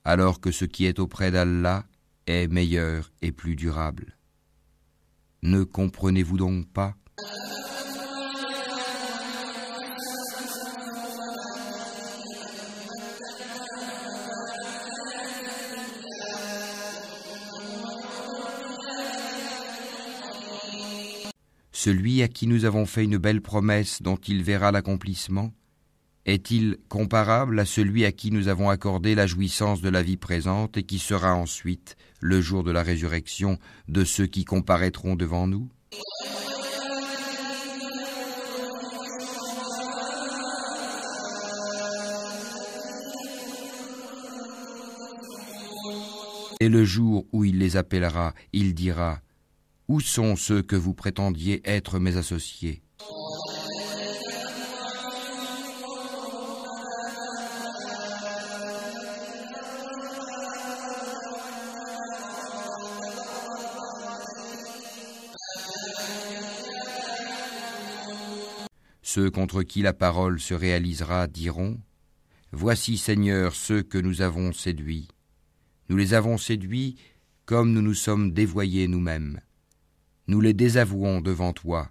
alors 0.04 0.40
que 0.40 0.50
ce 0.50 0.64
qui 0.64 0.84
est 0.84 0.98
auprès 0.98 1.30
d'Allah 1.30 1.84
est 2.26 2.48
meilleur 2.48 3.12
et 3.22 3.30
plus 3.30 3.54
durable. 3.54 4.16
Ne 5.44 5.62
comprenez-vous 5.62 6.38
donc 6.38 6.66
pas? 6.72 6.96
Celui 21.82 22.20
à 22.20 22.28
qui 22.28 22.46
nous 22.46 22.66
avons 22.66 22.84
fait 22.84 23.04
une 23.04 23.16
belle 23.16 23.40
promesse 23.40 24.02
dont 24.02 24.18
il 24.18 24.42
verra 24.42 24.70
l'accomplissement 24.70 25.50
Est-il 26.26 26.76
comparable 26.90 27.58
à 27.58 27.64
celui 27.64 28.04
à 28.04 28.12
qui 28.12 28.30
nous 28.30 28.48
avons 28.48 28.68
accordé 28.68 29.14
la 29.14 29.26
jouissance 29.26 29.80
de 29.80 29.88
la 29.88 30.02
vie 30.02 30.18
présente 30.18 30.76
et 30.76 30.82
qui 30.82 30.98
sera 30.98 31.34
ensuite, 31.34 31.96
le 32.20 32.42
jour 32.42 32.64
de 32.64 32.70
la 32.70 32.82
résurrection, 32.82 33.58
de 33.88 34.04
ceux 34.04 34.26
qui 34.26 34.44
comparaîtront 34.44 35.16
devant 35.16 35.46
nous? 35.46 35.70
Et 46.60 46.68
le 46.68 46.84
jour 46.84 47.24
où 47.32 47.46
il 47.46 47.58
les 47.58 47.78
appellera, 47.78 48.34
il 48.52 48.74
dira 48.74 49.22
où 49.90 49.98
sont 49.98 50.36
ceux 50.36 50.62
que 50.62 50.76
vous 50.76 50.94
prétendiez 50.94 51.62
être 51.64 51.98
mes 51.98 52.16
associés? 52.16 52.80
Ceux 69.02 69.28
contre 69.32 69.64
qui 69.64 69.82
la 69.82 69.92
parole 69.92 70.38
se 70.38 70.54
réalisera 70.54 71.26
diront 71.26 71.80
Voici, 72.52 72.96
Seigneur, 72.96 73.56
ceux 73.56 73.82
que 73.82 73.98
nous 73.98 74.22
avons 74.22 74.52
séduits. 74.52 75.08
Nous 75.88 75.96
les 75.96 76.14
avons 76.14 76.38
séduits 76.38 76.94
comme 77.44 77.72
nous 77.72 77.82
nous 77.82 77.94
sommes 77.94 78.30
dévoyés 78.30 78.86
nous-mêmes 78.86 79.40
nous 80.30 80.40
les 80.40 80.54
désavouons 80.54 81.20
devant 81.20 81.52
toi. 81.52 81.90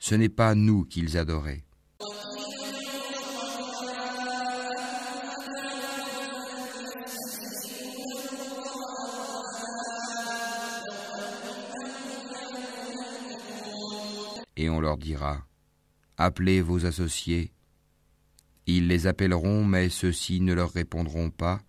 Ce 0.00 0.16
n'est 0.16 0.28
pas 0.28 0.56
nous 0.56 0.84
qu'ils 0.84 1.16
adoraient. 1.16 1.62
Et 14.56 14.68
on 14.68 14.80
leur 14.80 14.96
dira, 14.96 15.46
Appelez 16.16 16.62
vos 16.62 16.86
associés. 16.86 17.52
Ils 18.66 18.88
les 18.88 19.06
appelleront, 19.06 19.64
mais 19.64 19.90
ceux-ci 19.90 20.40
ne 20.40 20.54
leur 20.54 20.72
répondront 20.72 21.30
pas, 21.30 21.60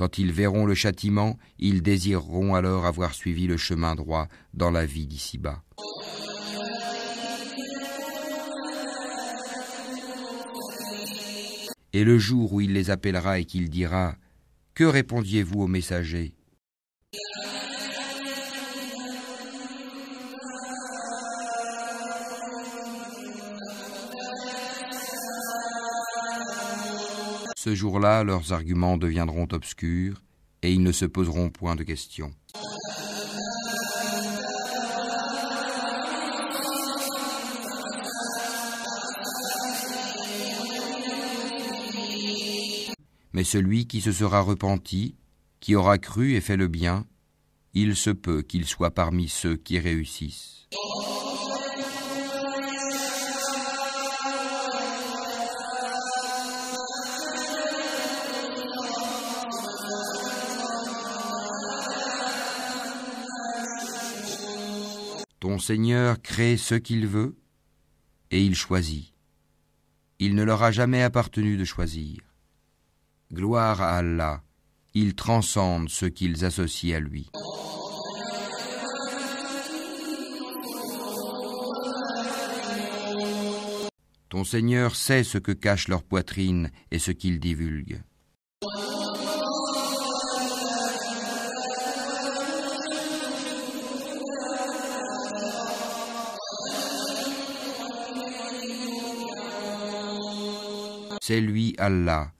quand 0.00 0.16
ils 0.16 0.32
verront 0.32 0.64
le 0.64 0.74
châtiment, 0.74 1.36
ils 1.58 1.82
désireront 1.82 2.54
alors 2.54 2.86
avoir 2.86 3.12
suivi 3.12 3.46
le 3.46 3.58
chemin 3.58 3.94
droit 3.94 4.28
dans 4.54 4.70
la 4.70 4.86
vie 4.86 5.06
d'ici-bas. 5.06 5.62
Et 11.92 12.02
le 12.02 12.16
jour 12.16 12.54
où 12.54 12.62
il 12.62 12.72
les 12.72 12.88
appellera 12.88 13.40
et 13.40 13.44
qu'il 13.44 13.68
dira 13.68 14.16
Que 14.72 14.84
répondiez-vous 14.84 15.60
aux 15.60 15.66
messagers? 15.66 16.32
Ce 27.62 27.74
jour-là, 27.74 28.24
leurs 28.24 28.54
arguments 28.54 28.96
deviendront 28.96 29.46
obscurs 29.52 30.22
et 30.62 30.72
ils 30.72 30.82
ne 30.82 30.92
se 30.92 31.04
poseront 31.04 31.50
point 31.50 31.76
de 31.76 31.82
questions. 31.82 32.32
Mais 43.34 43.44
celui 43.44 43.86
qui 43.86 44.00
se 44.00 44.10
sera 44.10 44.40
repenti, 44.40 45.16
qui 45.60 45.74
aura 45.74 45.98
cru 45.98 46.36
et 46.36 46.40
fait 46.40 46.56
le 46.56 46.66
bien, 46.66 47.04
il 47.74 47.94
se 47.94 48.08
peut 48.08 48.40
qu'il 48.40 48.64
soit 48.64 48.92
parmi 48.92 49.28
ceux 49.28 49.56
qui 49.56 49.78
réussissent. 49.78 50.66
Ton 65.50 65.58
Seigneur 65.58 66.22
crée 66.22 66.56
ce 66.56 66.76
qu'il 66.76 67.08
veut 67.08 67.36
et 68.30 68.40
il 68.40 68.54
choisit. 68.54 69.12
Il 70.20 70.36
ne 70.36 70.44
leur 70.44 70.62
a 70.62 70.70
jamais 70.70 71.02
appartenu 71.02 71.56
de 71.56 71.64
choisir. 71.64 72.20
Gloire 73.32 73.82
à 73.82 73.96
Allah, 73.96 74.44
il 74.94 75.16
transcende 75.16 75.88
ce 75.88 76.06
qu'ils 76.06 76.44
associent 76.44 76.96
à 76.96 77.00
lui. 77.00 77.28
Ton 84.28 84.44
Seigneur 84.44 84.94
sait 84.94 85.24
ce 85.24 85.38
que 85.38 85.50
cache 85.50 85.88
leur 85.88 86.04
poitrine 86.04 86.70
et 86.92 87.00
ce 87.00 87.10
qu'ils 87.10 87.40
divulguent. 87.40 88.04
C'est 101.30 101.40
lui 101.40 101.76
Allah, 101.78 102.32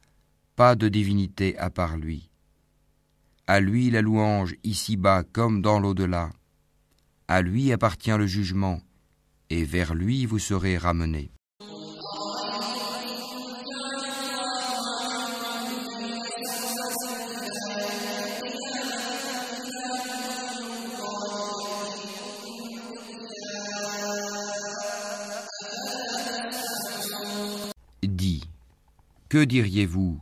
pas 0.56 0.74
de 0.74 0.88
divinité 0.88 1.56
à 1.58 1.70
part 1.70 1.96
lui. 1.96 2.28
À 3.46 3.60
lui 3.60 3.88
la 3.88 4.02
louange 4.02 4.56
ici-bas 4.64 5.22
comme 5.22 5.62
dans 5.62 5.78
l'au-delà. 5.78 6.30
À 7.28 7.40
lui 7.40 7.70
appartient 7.70 8.10
le 8.10 8.26
jugement, 8.26 8.80
et 9.48 9.62
vers 9.62 9.94
lui 9.94 10.26
vous 10.26 10.40
serez 10.40 10.76
ramenés. 10.76 11.30
Que 29.30 29.44
diriez-vous 29.44 30.20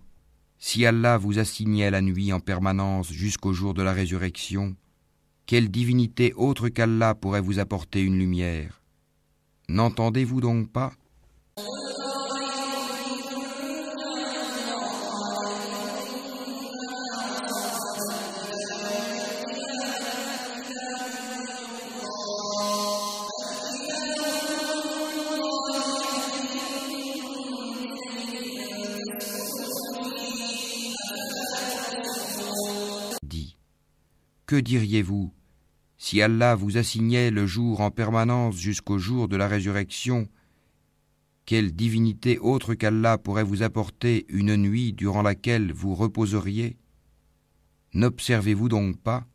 si 0.59 0.85
Allah 0.85 1.17
vous 1.17 1.39
assignait 1.39 1.91
la 1.91 2.03
nuit 2.03 2.31
en 2.31 2.41
permanence 2.41 3.11
jusqu'au 3.11 3.55
jour 3.55 3.73
de 3.73 3.83
la 3.83 3.95
résurrection? 3.95 4.77
Quelle 5.47 5.71
divinité 5.71 6.35
autre 6.35 6.69
qu'Allah 6.69 7.15
pourrait 7.15 7.41
vous 7.41 7.59
apporter 7.59 8.03
une 8.03 8.19
lumière? 8.19 8.83
N'entendez-vous 9.71 10.43
donc 10.43 10.71
pas? 10.71 10.93
Que 34.49 34.57
diriez-vous 34.57 35.31
si 35.99 36.23
Allah 36.23 36.55
vous 36.55 36.79
assignait 36.79 37.31
le 37.31 37.47
jour 37.47 37.83
en 37.83 37.91
permanence 37.91 38.57
jusqu'au 38.57 38.99
jour 38.99 39.29
de 39.29 39.37
la 39.37 39.47
résurrection? 39.47 40.27
Quelle 41.45 41.73
divinité 41.73 42.39
autre 42.39 42.73
qu'Allah 42.73 43.19
pourrait 43.19 43.45
vous 43.45 43.63
apporter 43.63 44.25
une 44.31 44.57
nuit 44.57 44.95
durant 44.95 45.21
laquelle 45.21 45.71
vous 45.73 45.95
reposeriez? 45.95 46.79
N'observez-vous 47.93 48.71
donc 48.71 48.99
pas 48.99 49.27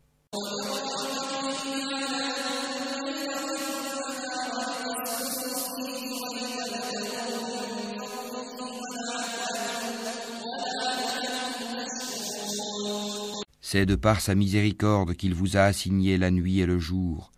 C'est 13.74 13.86
de 13.86 13.96
par 13.96 14.20
sa 14.20 14.36
miséricorde 14.36 15.14
qu'il 15.14 15.34
vous 15.34 15.56
a 15.56 15.62
assigné 15.62 16.16
la 16.16 16.30
nuit 16.30 16.60
et 16.60 16.64
le 16.64 16.78
jour, 16.78 17.32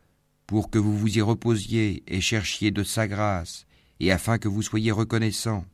pour 0.47 0.69
que 0.69 0.79
vous 0.79 0.95
vous 0.95 1.17
y 1.17 1.23
reposiez 1.23 2.03
et 2.07 2.21
cherchiez 2.21 2.71
de 2.71 2.83
sa 2.83 3.09
grâce, 3.09 3.65
et 4.01 4.13
afin 4.13 4.37
que 4.37 4.47
vous 4.47 4.61
soyez 4.61 4.93
reconnaissants. 4.93 5.65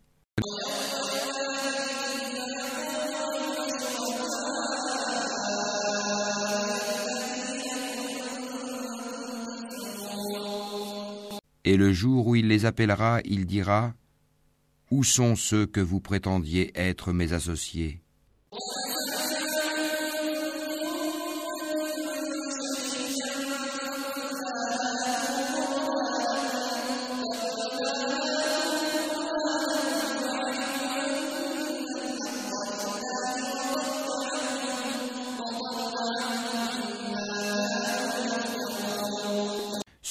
Et 11.65 11.77
le 11.77 11.93
jour 11.93 12.29
où 12.29 12.37
il 12.37 12.47
les 12.47 12.67
appellera, 12.67 13.19
il 13.25 13.47
dira 13.47 13.95
Où 14.93 15.03
sont 15.03 15.35
ceux 15.35 15.67
que 15.67 15.81
vous 15.81 15.99
prétendiez 15.99 16.71
être 16.77 17.13
mes 17.13 17.33
associés? 17.33 18.01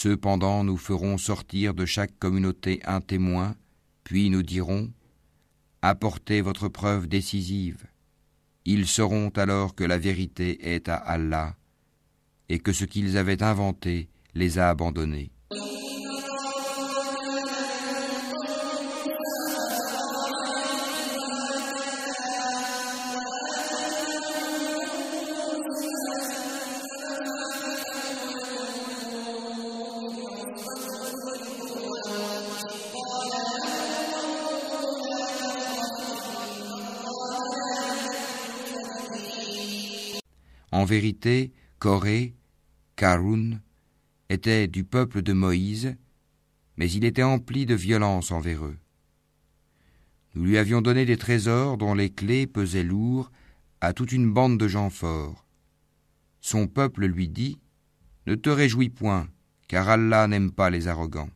Cependant 0.04 0.64
nous 0.64 0.78
ferons 0.78 1.20
sortir 1.20 1.76
de 1.76 1.86
chaque 1.86 2.18
communauté 2.18 2.80
un 2.86 3.02
témoin, 3.02 3.56
puis 4.04 4.32
nous 4.32 4.42
dirons 4.42 4.92
Apportez 5.84 6.42
votre 6.42 6.70
preuve 6.70 7.06
décisive. 7.08 7.86
Ils 8.66 8.88
sauront 8.88 9.30
alors 9.36 9.76
que 9.76 9.84
la 9.84 10.00
vérité 10.00 10.74
est 10.74 10.90
à 10.90 10.96
Allah, 10.96 11.56
et 12.50 12.58
que 12.58 12.74
ce 12.74 12.84
qu'ils 12.84 13.16
avaient 13.16 13.44
inventé 13.44 14.10
les 14.34 14.58
a 14.58 14.72
abandonnés. 14.72 15.30
Vérité, 40.92 41.54
Corée, 41.80 42.36
Karun, 42.98 43.62
était 44.28 44.68
du 44.68 44.84
peuple 44.84 45.22
de 45.22 45.32
Moïse, 45.32 45.96
mais 46.76 46.92
il 46.92 47.06
était 47.06 47.24
empli 47.24 47.66
de 47.66 47.76
violence 47.76 48.32
envers 48.32 48.66
eux. 48.66 48.78
Nous 50.36 50.44
lui 50.44 50.58
avions 50.58 50.82
donné 50.82 51.06
des 51.06 51.16
trésors 51.16 51.78
dont 51.78 51.94
les 51.94 52.10
clés 52.10 52.46
pesaient 52.46 52.84
lourd 52.84 53.32
à 53.80 53.94
toute 53.94 54.12
une 54.12 54.34
bande 54.34 54.58
de 54.58 54.68
gens 54.68 54.90
forts. 54.90 55.46
Son 56.42 56.68
peuple 56.68 57.06
lui 57.06 57.30
dit 57.30 57.58
Ne 58.28 58.36
te 58.36 58.50
réjouis 58.50 58.90
point, 58.90 59.30
car 59.70 59.88
Allah 59.88 60.28
n'aime 60.28 60.52
pas 60.52 60.70
les 60.70 60.90
arrogants. 60.90 61.30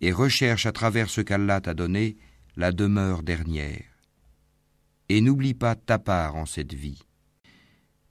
Et 0.00 0.12
recherche 0.12 0.66
à 0.66 0.72
travers 0.72 1.10
ce 1.10 1.20
qu'Allah 1.20 1.60
t'a 1.60 1.74
donné 1.74 2.16
la 2.56 2.72
demeure 2.72 3.22
dernière. 3.22 3.84
Et 5.08 5.20
n'oublie 5.20 5.54
pas 5.54 5.74
ta 5.74 5.98
part 5.98 6.36
en 6.36 6.46
cette 6.46 6.74
vie. 6.74 7.02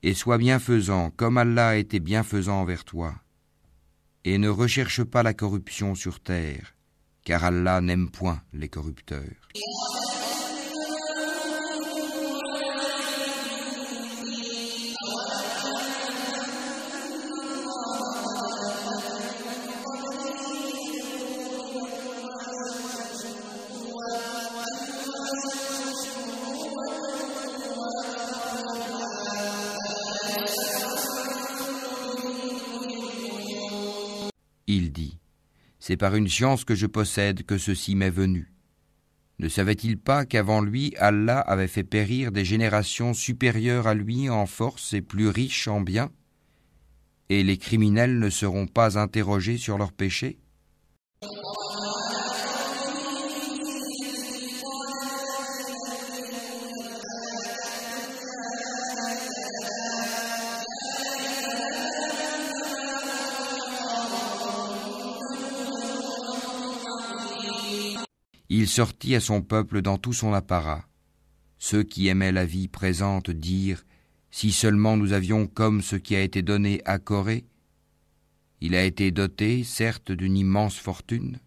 Et 0.03 0.13
sois 0.13 0.37
bienfaisant 0.37 1.11
comme 1.11 1.37
Allah 1.37 1.69
a 1.69 1.75
été 1.75 1.99
bienfaisant 1.99 2.61
envers 2.61 2.85
toi. 2.85 3.15
Et 4.23 4.37
ne 4.37 4.49
recherche 4.49 5.03
pas 5.03 5.23
la 5.23 5.33
corruption 5.33 5.95
sur 5.95 6.19
terre, 6.19 6.75
car 7.23 7.43
Allah 7.43 7.81
n'aime 7.81 8.09
point 8.09 8.41
les 8.53 8.69
corrupteurs. 8.69 9.49
Par 35.99 36.15
une 36.15 36.27
science 36.27 36.65
que 36.65 36.73
je 36.73 36.87
possède 36.87 37.43
que 37.43 37.59
ceci 37.59 37.93
m'est 37.93 38.09
venu. 38.09 38.51
Ne 39.37 39.47
savait-il 39.47 39.97
pas 39.99 40.25
qu'avant 40.25 40.61
lui, 40.61 40.95
Allah 40.97 41.39
avait 41.39 41.67
fait 41.67 41.83
périr 41.83 42.31
des 42.31 42.43
générations 42.43 43.13
supérieures 43.13 43.85
à 43.85 43.93
lui 43.93 44.29
en 44.29 44.47
force 44.47 44.93
et 44.93 45.01
plus 45.01 45.29
riches 45.29 45.67
en 45.67 45.81
biens 45.81 46.11
Et 47.29 47.43
les 47.43 47.57
criminels 47.57 48.17
ne 48.17 48.29
seront 48.31 48.65
pas 48.65 48.97
interrogés 48.97 49.57
sur 49.57 49.77
leurs 49.77 49.93
péchés? 49.93 50.39
Il 68.61 68.67
sortit 68.67 69.15
à 69.15 69.21
son 69.21 69.41
peuple 69.41 69.81
dans 69.81 69.97
tout 69.97 70.11
son 70.11 70.33
apparat. 70.33 70.83
Ceux 71.59 71.81
qui 71.81 72.09
aimaient 72.09 72.33
la 72.33 72.45
vie 72.45 72.67
présente 72.67 73.31
dirent 73.31 73.85
Si 74.31 74.51
seulement 74.51 74.97
nous 74.97 75.13
avions 75.13 75.47
comme 75.47 75.81
ce 75.81 75.95
qui 75.95 76.13
a 76.13 76.21
été 76.21 76.41
donné 76.41 76.81
à 76.83 76.99
Corée, 76.99 77.45
il 78.59 78.75
a 78.75 78.83
été 78.83 79.11
doté, 79.11 79.63
certes, 79.63 80.11
d'une 80.11 80.35
immense 80.35 80.75
fortune. 80.75 81.39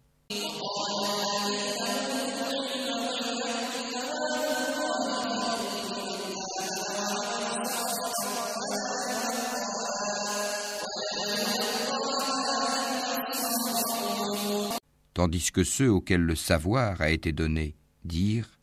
Tandis 15.23 15.53
que 15.53 15.63
ceux 15.63 15.89
auxquels 15.89 16.25
le 16.25 16.35
savoir 16.35 16.99
a 16.99 17.09
été 17.09 17.31
donné 17.31 17.77
dirent 18.03 18.59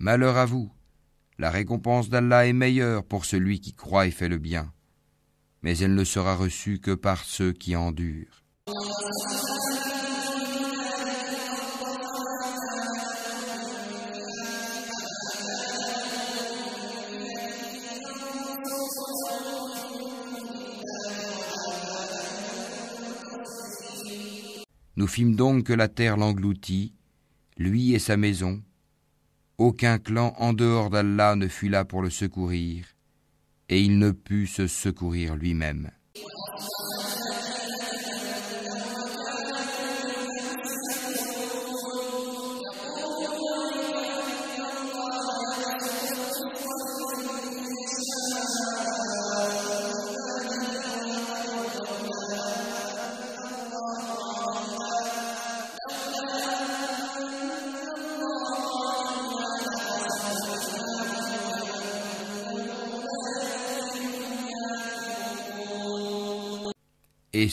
Malheur 0.00 0.36
à 0.36 0.44
vous, 0.44 0.72
la 1.38 1.48
récompense 1.48 2.08
d'Allah 2.08 2.48
est 2.48 2.52
meilleure 2.52 3.04
pour 3.04 3.24
celui 3.24 3.60
qui 3.60 3.72
croit 3.72 4.08
et 4.08 4.10
fait 4.10 4.28
le 4.28 4.38
bien, 4.38 4.72
mais 5.62 5.78
elle 5.78 5.94
ne 5.94 6.02
sera 6.02 6.34
reçue 6.34 6.80
que 6.80 6.90
par 6.90 7.22
ceux 7.22 7.52
qui 7.52 7.76
endurent. 7.76 8.39
Nous 25.00 25.06
fîmes 25.06 25.34
donc 25.34 25.64
que 25.64 25.72
la 25.72 25.88
terre 25.88 26.18
l'engloutit, 26.18 26.92
lui 27.56 27.94
et 27.94 27.98
sa 27.98 28.18
maison. 28.18 28.60
Aucun 29.56 29.98
clan 29.98 30.34
en 30.36 30.52
dehors 30.52 30.90
d'Allah 30.90 31.36
ne 31.36 31.48
fut 31.48 31.70
là 31.70 31.86
pour 31.86 32.02
le 32.02 32.10
secourir, 32.10 32.84
et 33.70 33.80
il 33.80 33.98
ne 33.98 34.10
put 34.10 34.46
se 34.46 34.66
secourir 34.66 35.36
lui-même. 35.36 35.90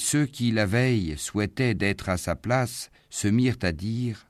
Ceux 0.10 0.26
qui, 0.26 0.52
la 0.52 0.66
veille, 0.66 1.16
souhaitaient 1.18 1.74
d'être 1.74 2.08
à 2.08 2.16
sa 2.16 2.38
place, 2.38 2.90
se 3.10 3.28
mirent 3.28 3.62
à 3.62 3.74
dire 3.74 4.30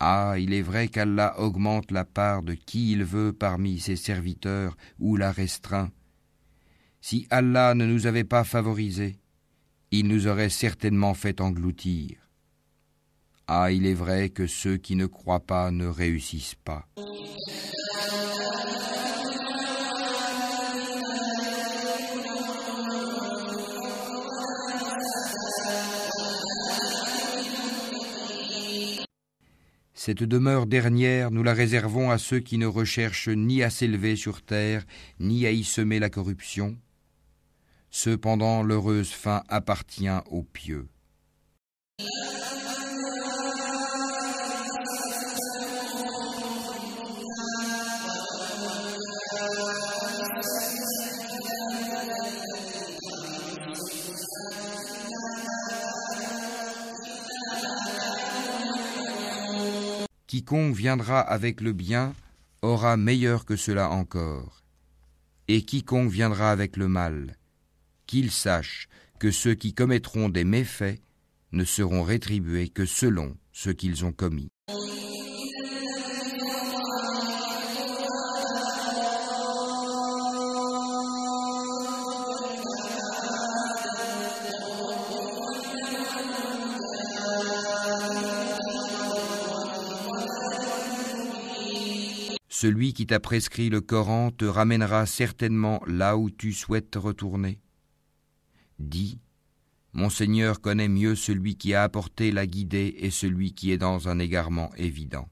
Ah, 0.00 0.36
il 0.38 0.54
est 0.54 0.62
vrai 0.62 0.88
qu'Allah 0.88 1.38
augmente 1.38 1.90
la 1.90 2.06
part 2.06 2.42
de 2.42 2.54
qui 2.54 2.92
il 2.92 3.04
veut 3.04 3.34
parmi 3.34 3.78
ses 3.78 3.96
serviteurs 3.96 4.74
ou 4.98 5.16
la 5.16 5.32
restreint. 5.32 5.90
Si 7.02 7.26
Allah 7.28 7.74
ne 7.74 7.84
nous 7.84 8.06
avait 8.06 8.24
pas 8.24 8.42
favorisés, 8.42 9.18
il 9.90 10.08
nous 10.08 10.28
aurait 10.28 10.48
certainement 10.48 11.12
fait 11.12 11.42
engloutir. 11.42 12.16
Ah, 13.48 13.70
il 13.70 13.84
est 13.84 14.00
vrai 14.04 14.30
que 14.30 14.46
ceux 14.46 14.78
qui 14.78 14.96
ne 14.96 15.04
croient 15.04 15.46
pas 15.46 15.70
ne 15.72 15.86
réussissent 15.86 16.60
pas. 16.64 16.88
Cette 30.06 30.22
demeure 30.22 30.66
dernière, 30.66 31.32
nous 31.32 31.42
la 31.42 31.52
réservons 31.52 32.12
à 32.12 32.18
ceux 32.18 32.38
qui 32.38 32.58
ne 32.58 32.66
recherchent 32.66 33.28
ni 33.28 33.64
à 33.64 33.70
s'élever 33.70 34.14
sur 34.14 34.40
terre, 34.40 34.84
ni 35.18 35.46
à 35.46 35.50
y 35.50 35.64
semer 35.64 35.98
la 35.98 36.10
corruption. 36.10 36.76
Cependant, 37.90 38.62
l'heureuse 38.62 39.10
fin 39.10 39.42
appartient 39.48 40.06
aux 40.30 40.44
pieux. 40.44 40.86
Quiconque 60.26 60.74
viendra 60.74 61.20
avec 61.20 61.60
le 61.60 61.72
bien 61.72 62.12
aura 62.60 62.96
meilleur 62.96 63.44
que 63.44 63.54
cela 63.54 63.90
encore. 63.90 64.64
Et 65.46 65.62
quiconque 65.62 66.10
viendra 66.10 66.50
avec 66.50 66.76
le 66.76 66.88
mal, 66.88 67.36
qu'il 68.06 68.32
sache 68.32 68.88
que 69.20 69.30
ceux 69.30 69.54
qui 69.54 69.72
commettront 69.72 70.28
des 70.28 70.44
méfaits 70.44 71.00
ne 71.52 71.64
seront 71.64 72.02
rétribués 72.02 72.68
que 72.68 72.86
selon 72.86 73.36
ce 73.52 73.70
qu'ils 73.70 74.04
ont 74.04 74.12
commis. 74.12 74.48
Celui 92.58 92.94
qui 92.94 93.04
t'a 93.04 93.20
prescrit 93.20 93.68
le 93.68 93.82
Coran 93.82 94.30
te 94.30 94.46
ramènera 94.46 95.04
certainement 95.04 95.82
là 95.86 96.16
où 96.16 96.30
tu 96.30 96.54
souhaites 96.54 96.96
retourner. 96.96 97.60
Dis, 98.78 99.18
Mon 99.92 100.08
Seigneur 100.08 100.62
connaît 100.62 100.88
mieux 100.88 101.16
celui 101.16 101.56
qui 101.56 101.74
a 101.74 101.82
apporté 101.82 102.32
la 102.32 102.46
guidée 102.46 102.96
et 103.00 103.10
celui 103.10 103.52
qui 103.52 103.72
est 103.72 103.76
dans 103.76 104.08
un 104.08 104.18
égarement 104.18 104.70
évident. 104.78 105.28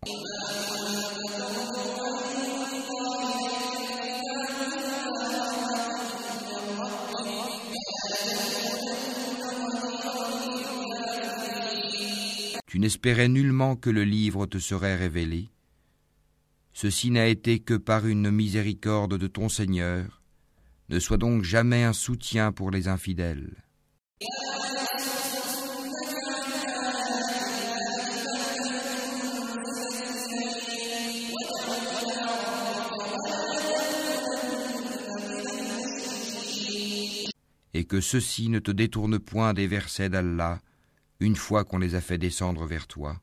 Tu 12.66 12.78
n'espérais 12.78 13.28
nullement 13.28 13.76
que 13.76 13.88
le 13.88 14.04
livre 14.04 14.44
te 14.44 14.58
serait 14.58 14.96
révélé. 14.96 15.48
Ceci 16.84 17.10
n'a 17.10 17.28
été 17.28 17.60
que 17.60 17.72
par 17.72 18.06
une 18.06 18.30
miséricorde 18.30 19.16
de 19.16 19.26
ton 19.26 19.48
Seigneur. 19.48 20.20
Ne 20.90 20.98
sois 20.98 21.16
donc 21.16 21.42
jamais 21.42 21.82
un 21.82 21.94
soutien 21.94 22.52
pour 22.52 22.70
les 22.70 22.88
infidèles. 22.88 23.64
et 37.72 37.84
que 37.86 38.02
ceux-ci 38.02 38.50
ne 38.50 38.58
te 38.58 38.70
détournent 38.70 39.18
point 39.18 39.54
des 39.54 39.66
versets 39.66 40.10
d'Allah 40.10 40.60
une 41.18 41.36
fois 41.36 41.64
qu'on 41.64 41.78
les 41.78 41.94
a 41.94 42.02
fait 42.02 42.18
descendre 42.18 42.66
vers 42.66 42.86
toi. 42.86 43.22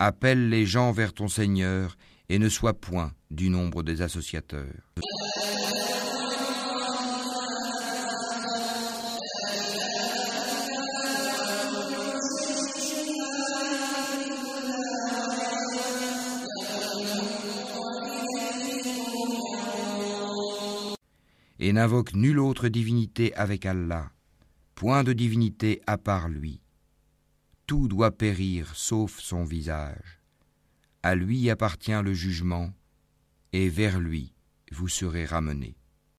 Appelle 0.00 0.48
les 0.48 0.66
gens 0.66 0.90
vers 0.90 1.14
ton 1.14 1.28
Seigneur 1.28 1.96
et 2.28 2.38
ne 2.38 2.48
sois 2.48 2.74
point 2.74 3.12
du 3.30 3.50
nombre 3.50 3.82
des 3.82 4.02
associateurs. 4.02 4.82
et 21.66 21.72
n'invoque 21.72 22.14
nulle 22.14 22.38
autre 22.38 22.68
divinité 22.68 23.34
avec 23.34 23.66
Allah, 23.66 24.12
point 24.76 25.02
de 25.02 25.12
divinité 25.12 25.80
à 25.88 25.98
part 25.98 26.28
lui. 26.28 26.60
Tout 27.66 27.88
doit 27.88 28.12
périr 28.12 28.70
sauf 28.76 29.18
son 29.18 29.42
visage. 29.42 30.15
À 31.06 31.14
lui 31.14 31.50
appartient 31.50 32.02
le 32.02 32.12
jugement, 32.14 32.74
et 33.52 33.68
vers 33.68 34.00
lui 34.00 34.34
vous 34.72 34.88
serez 34.88 35.24
ramenés. 35.24 35.76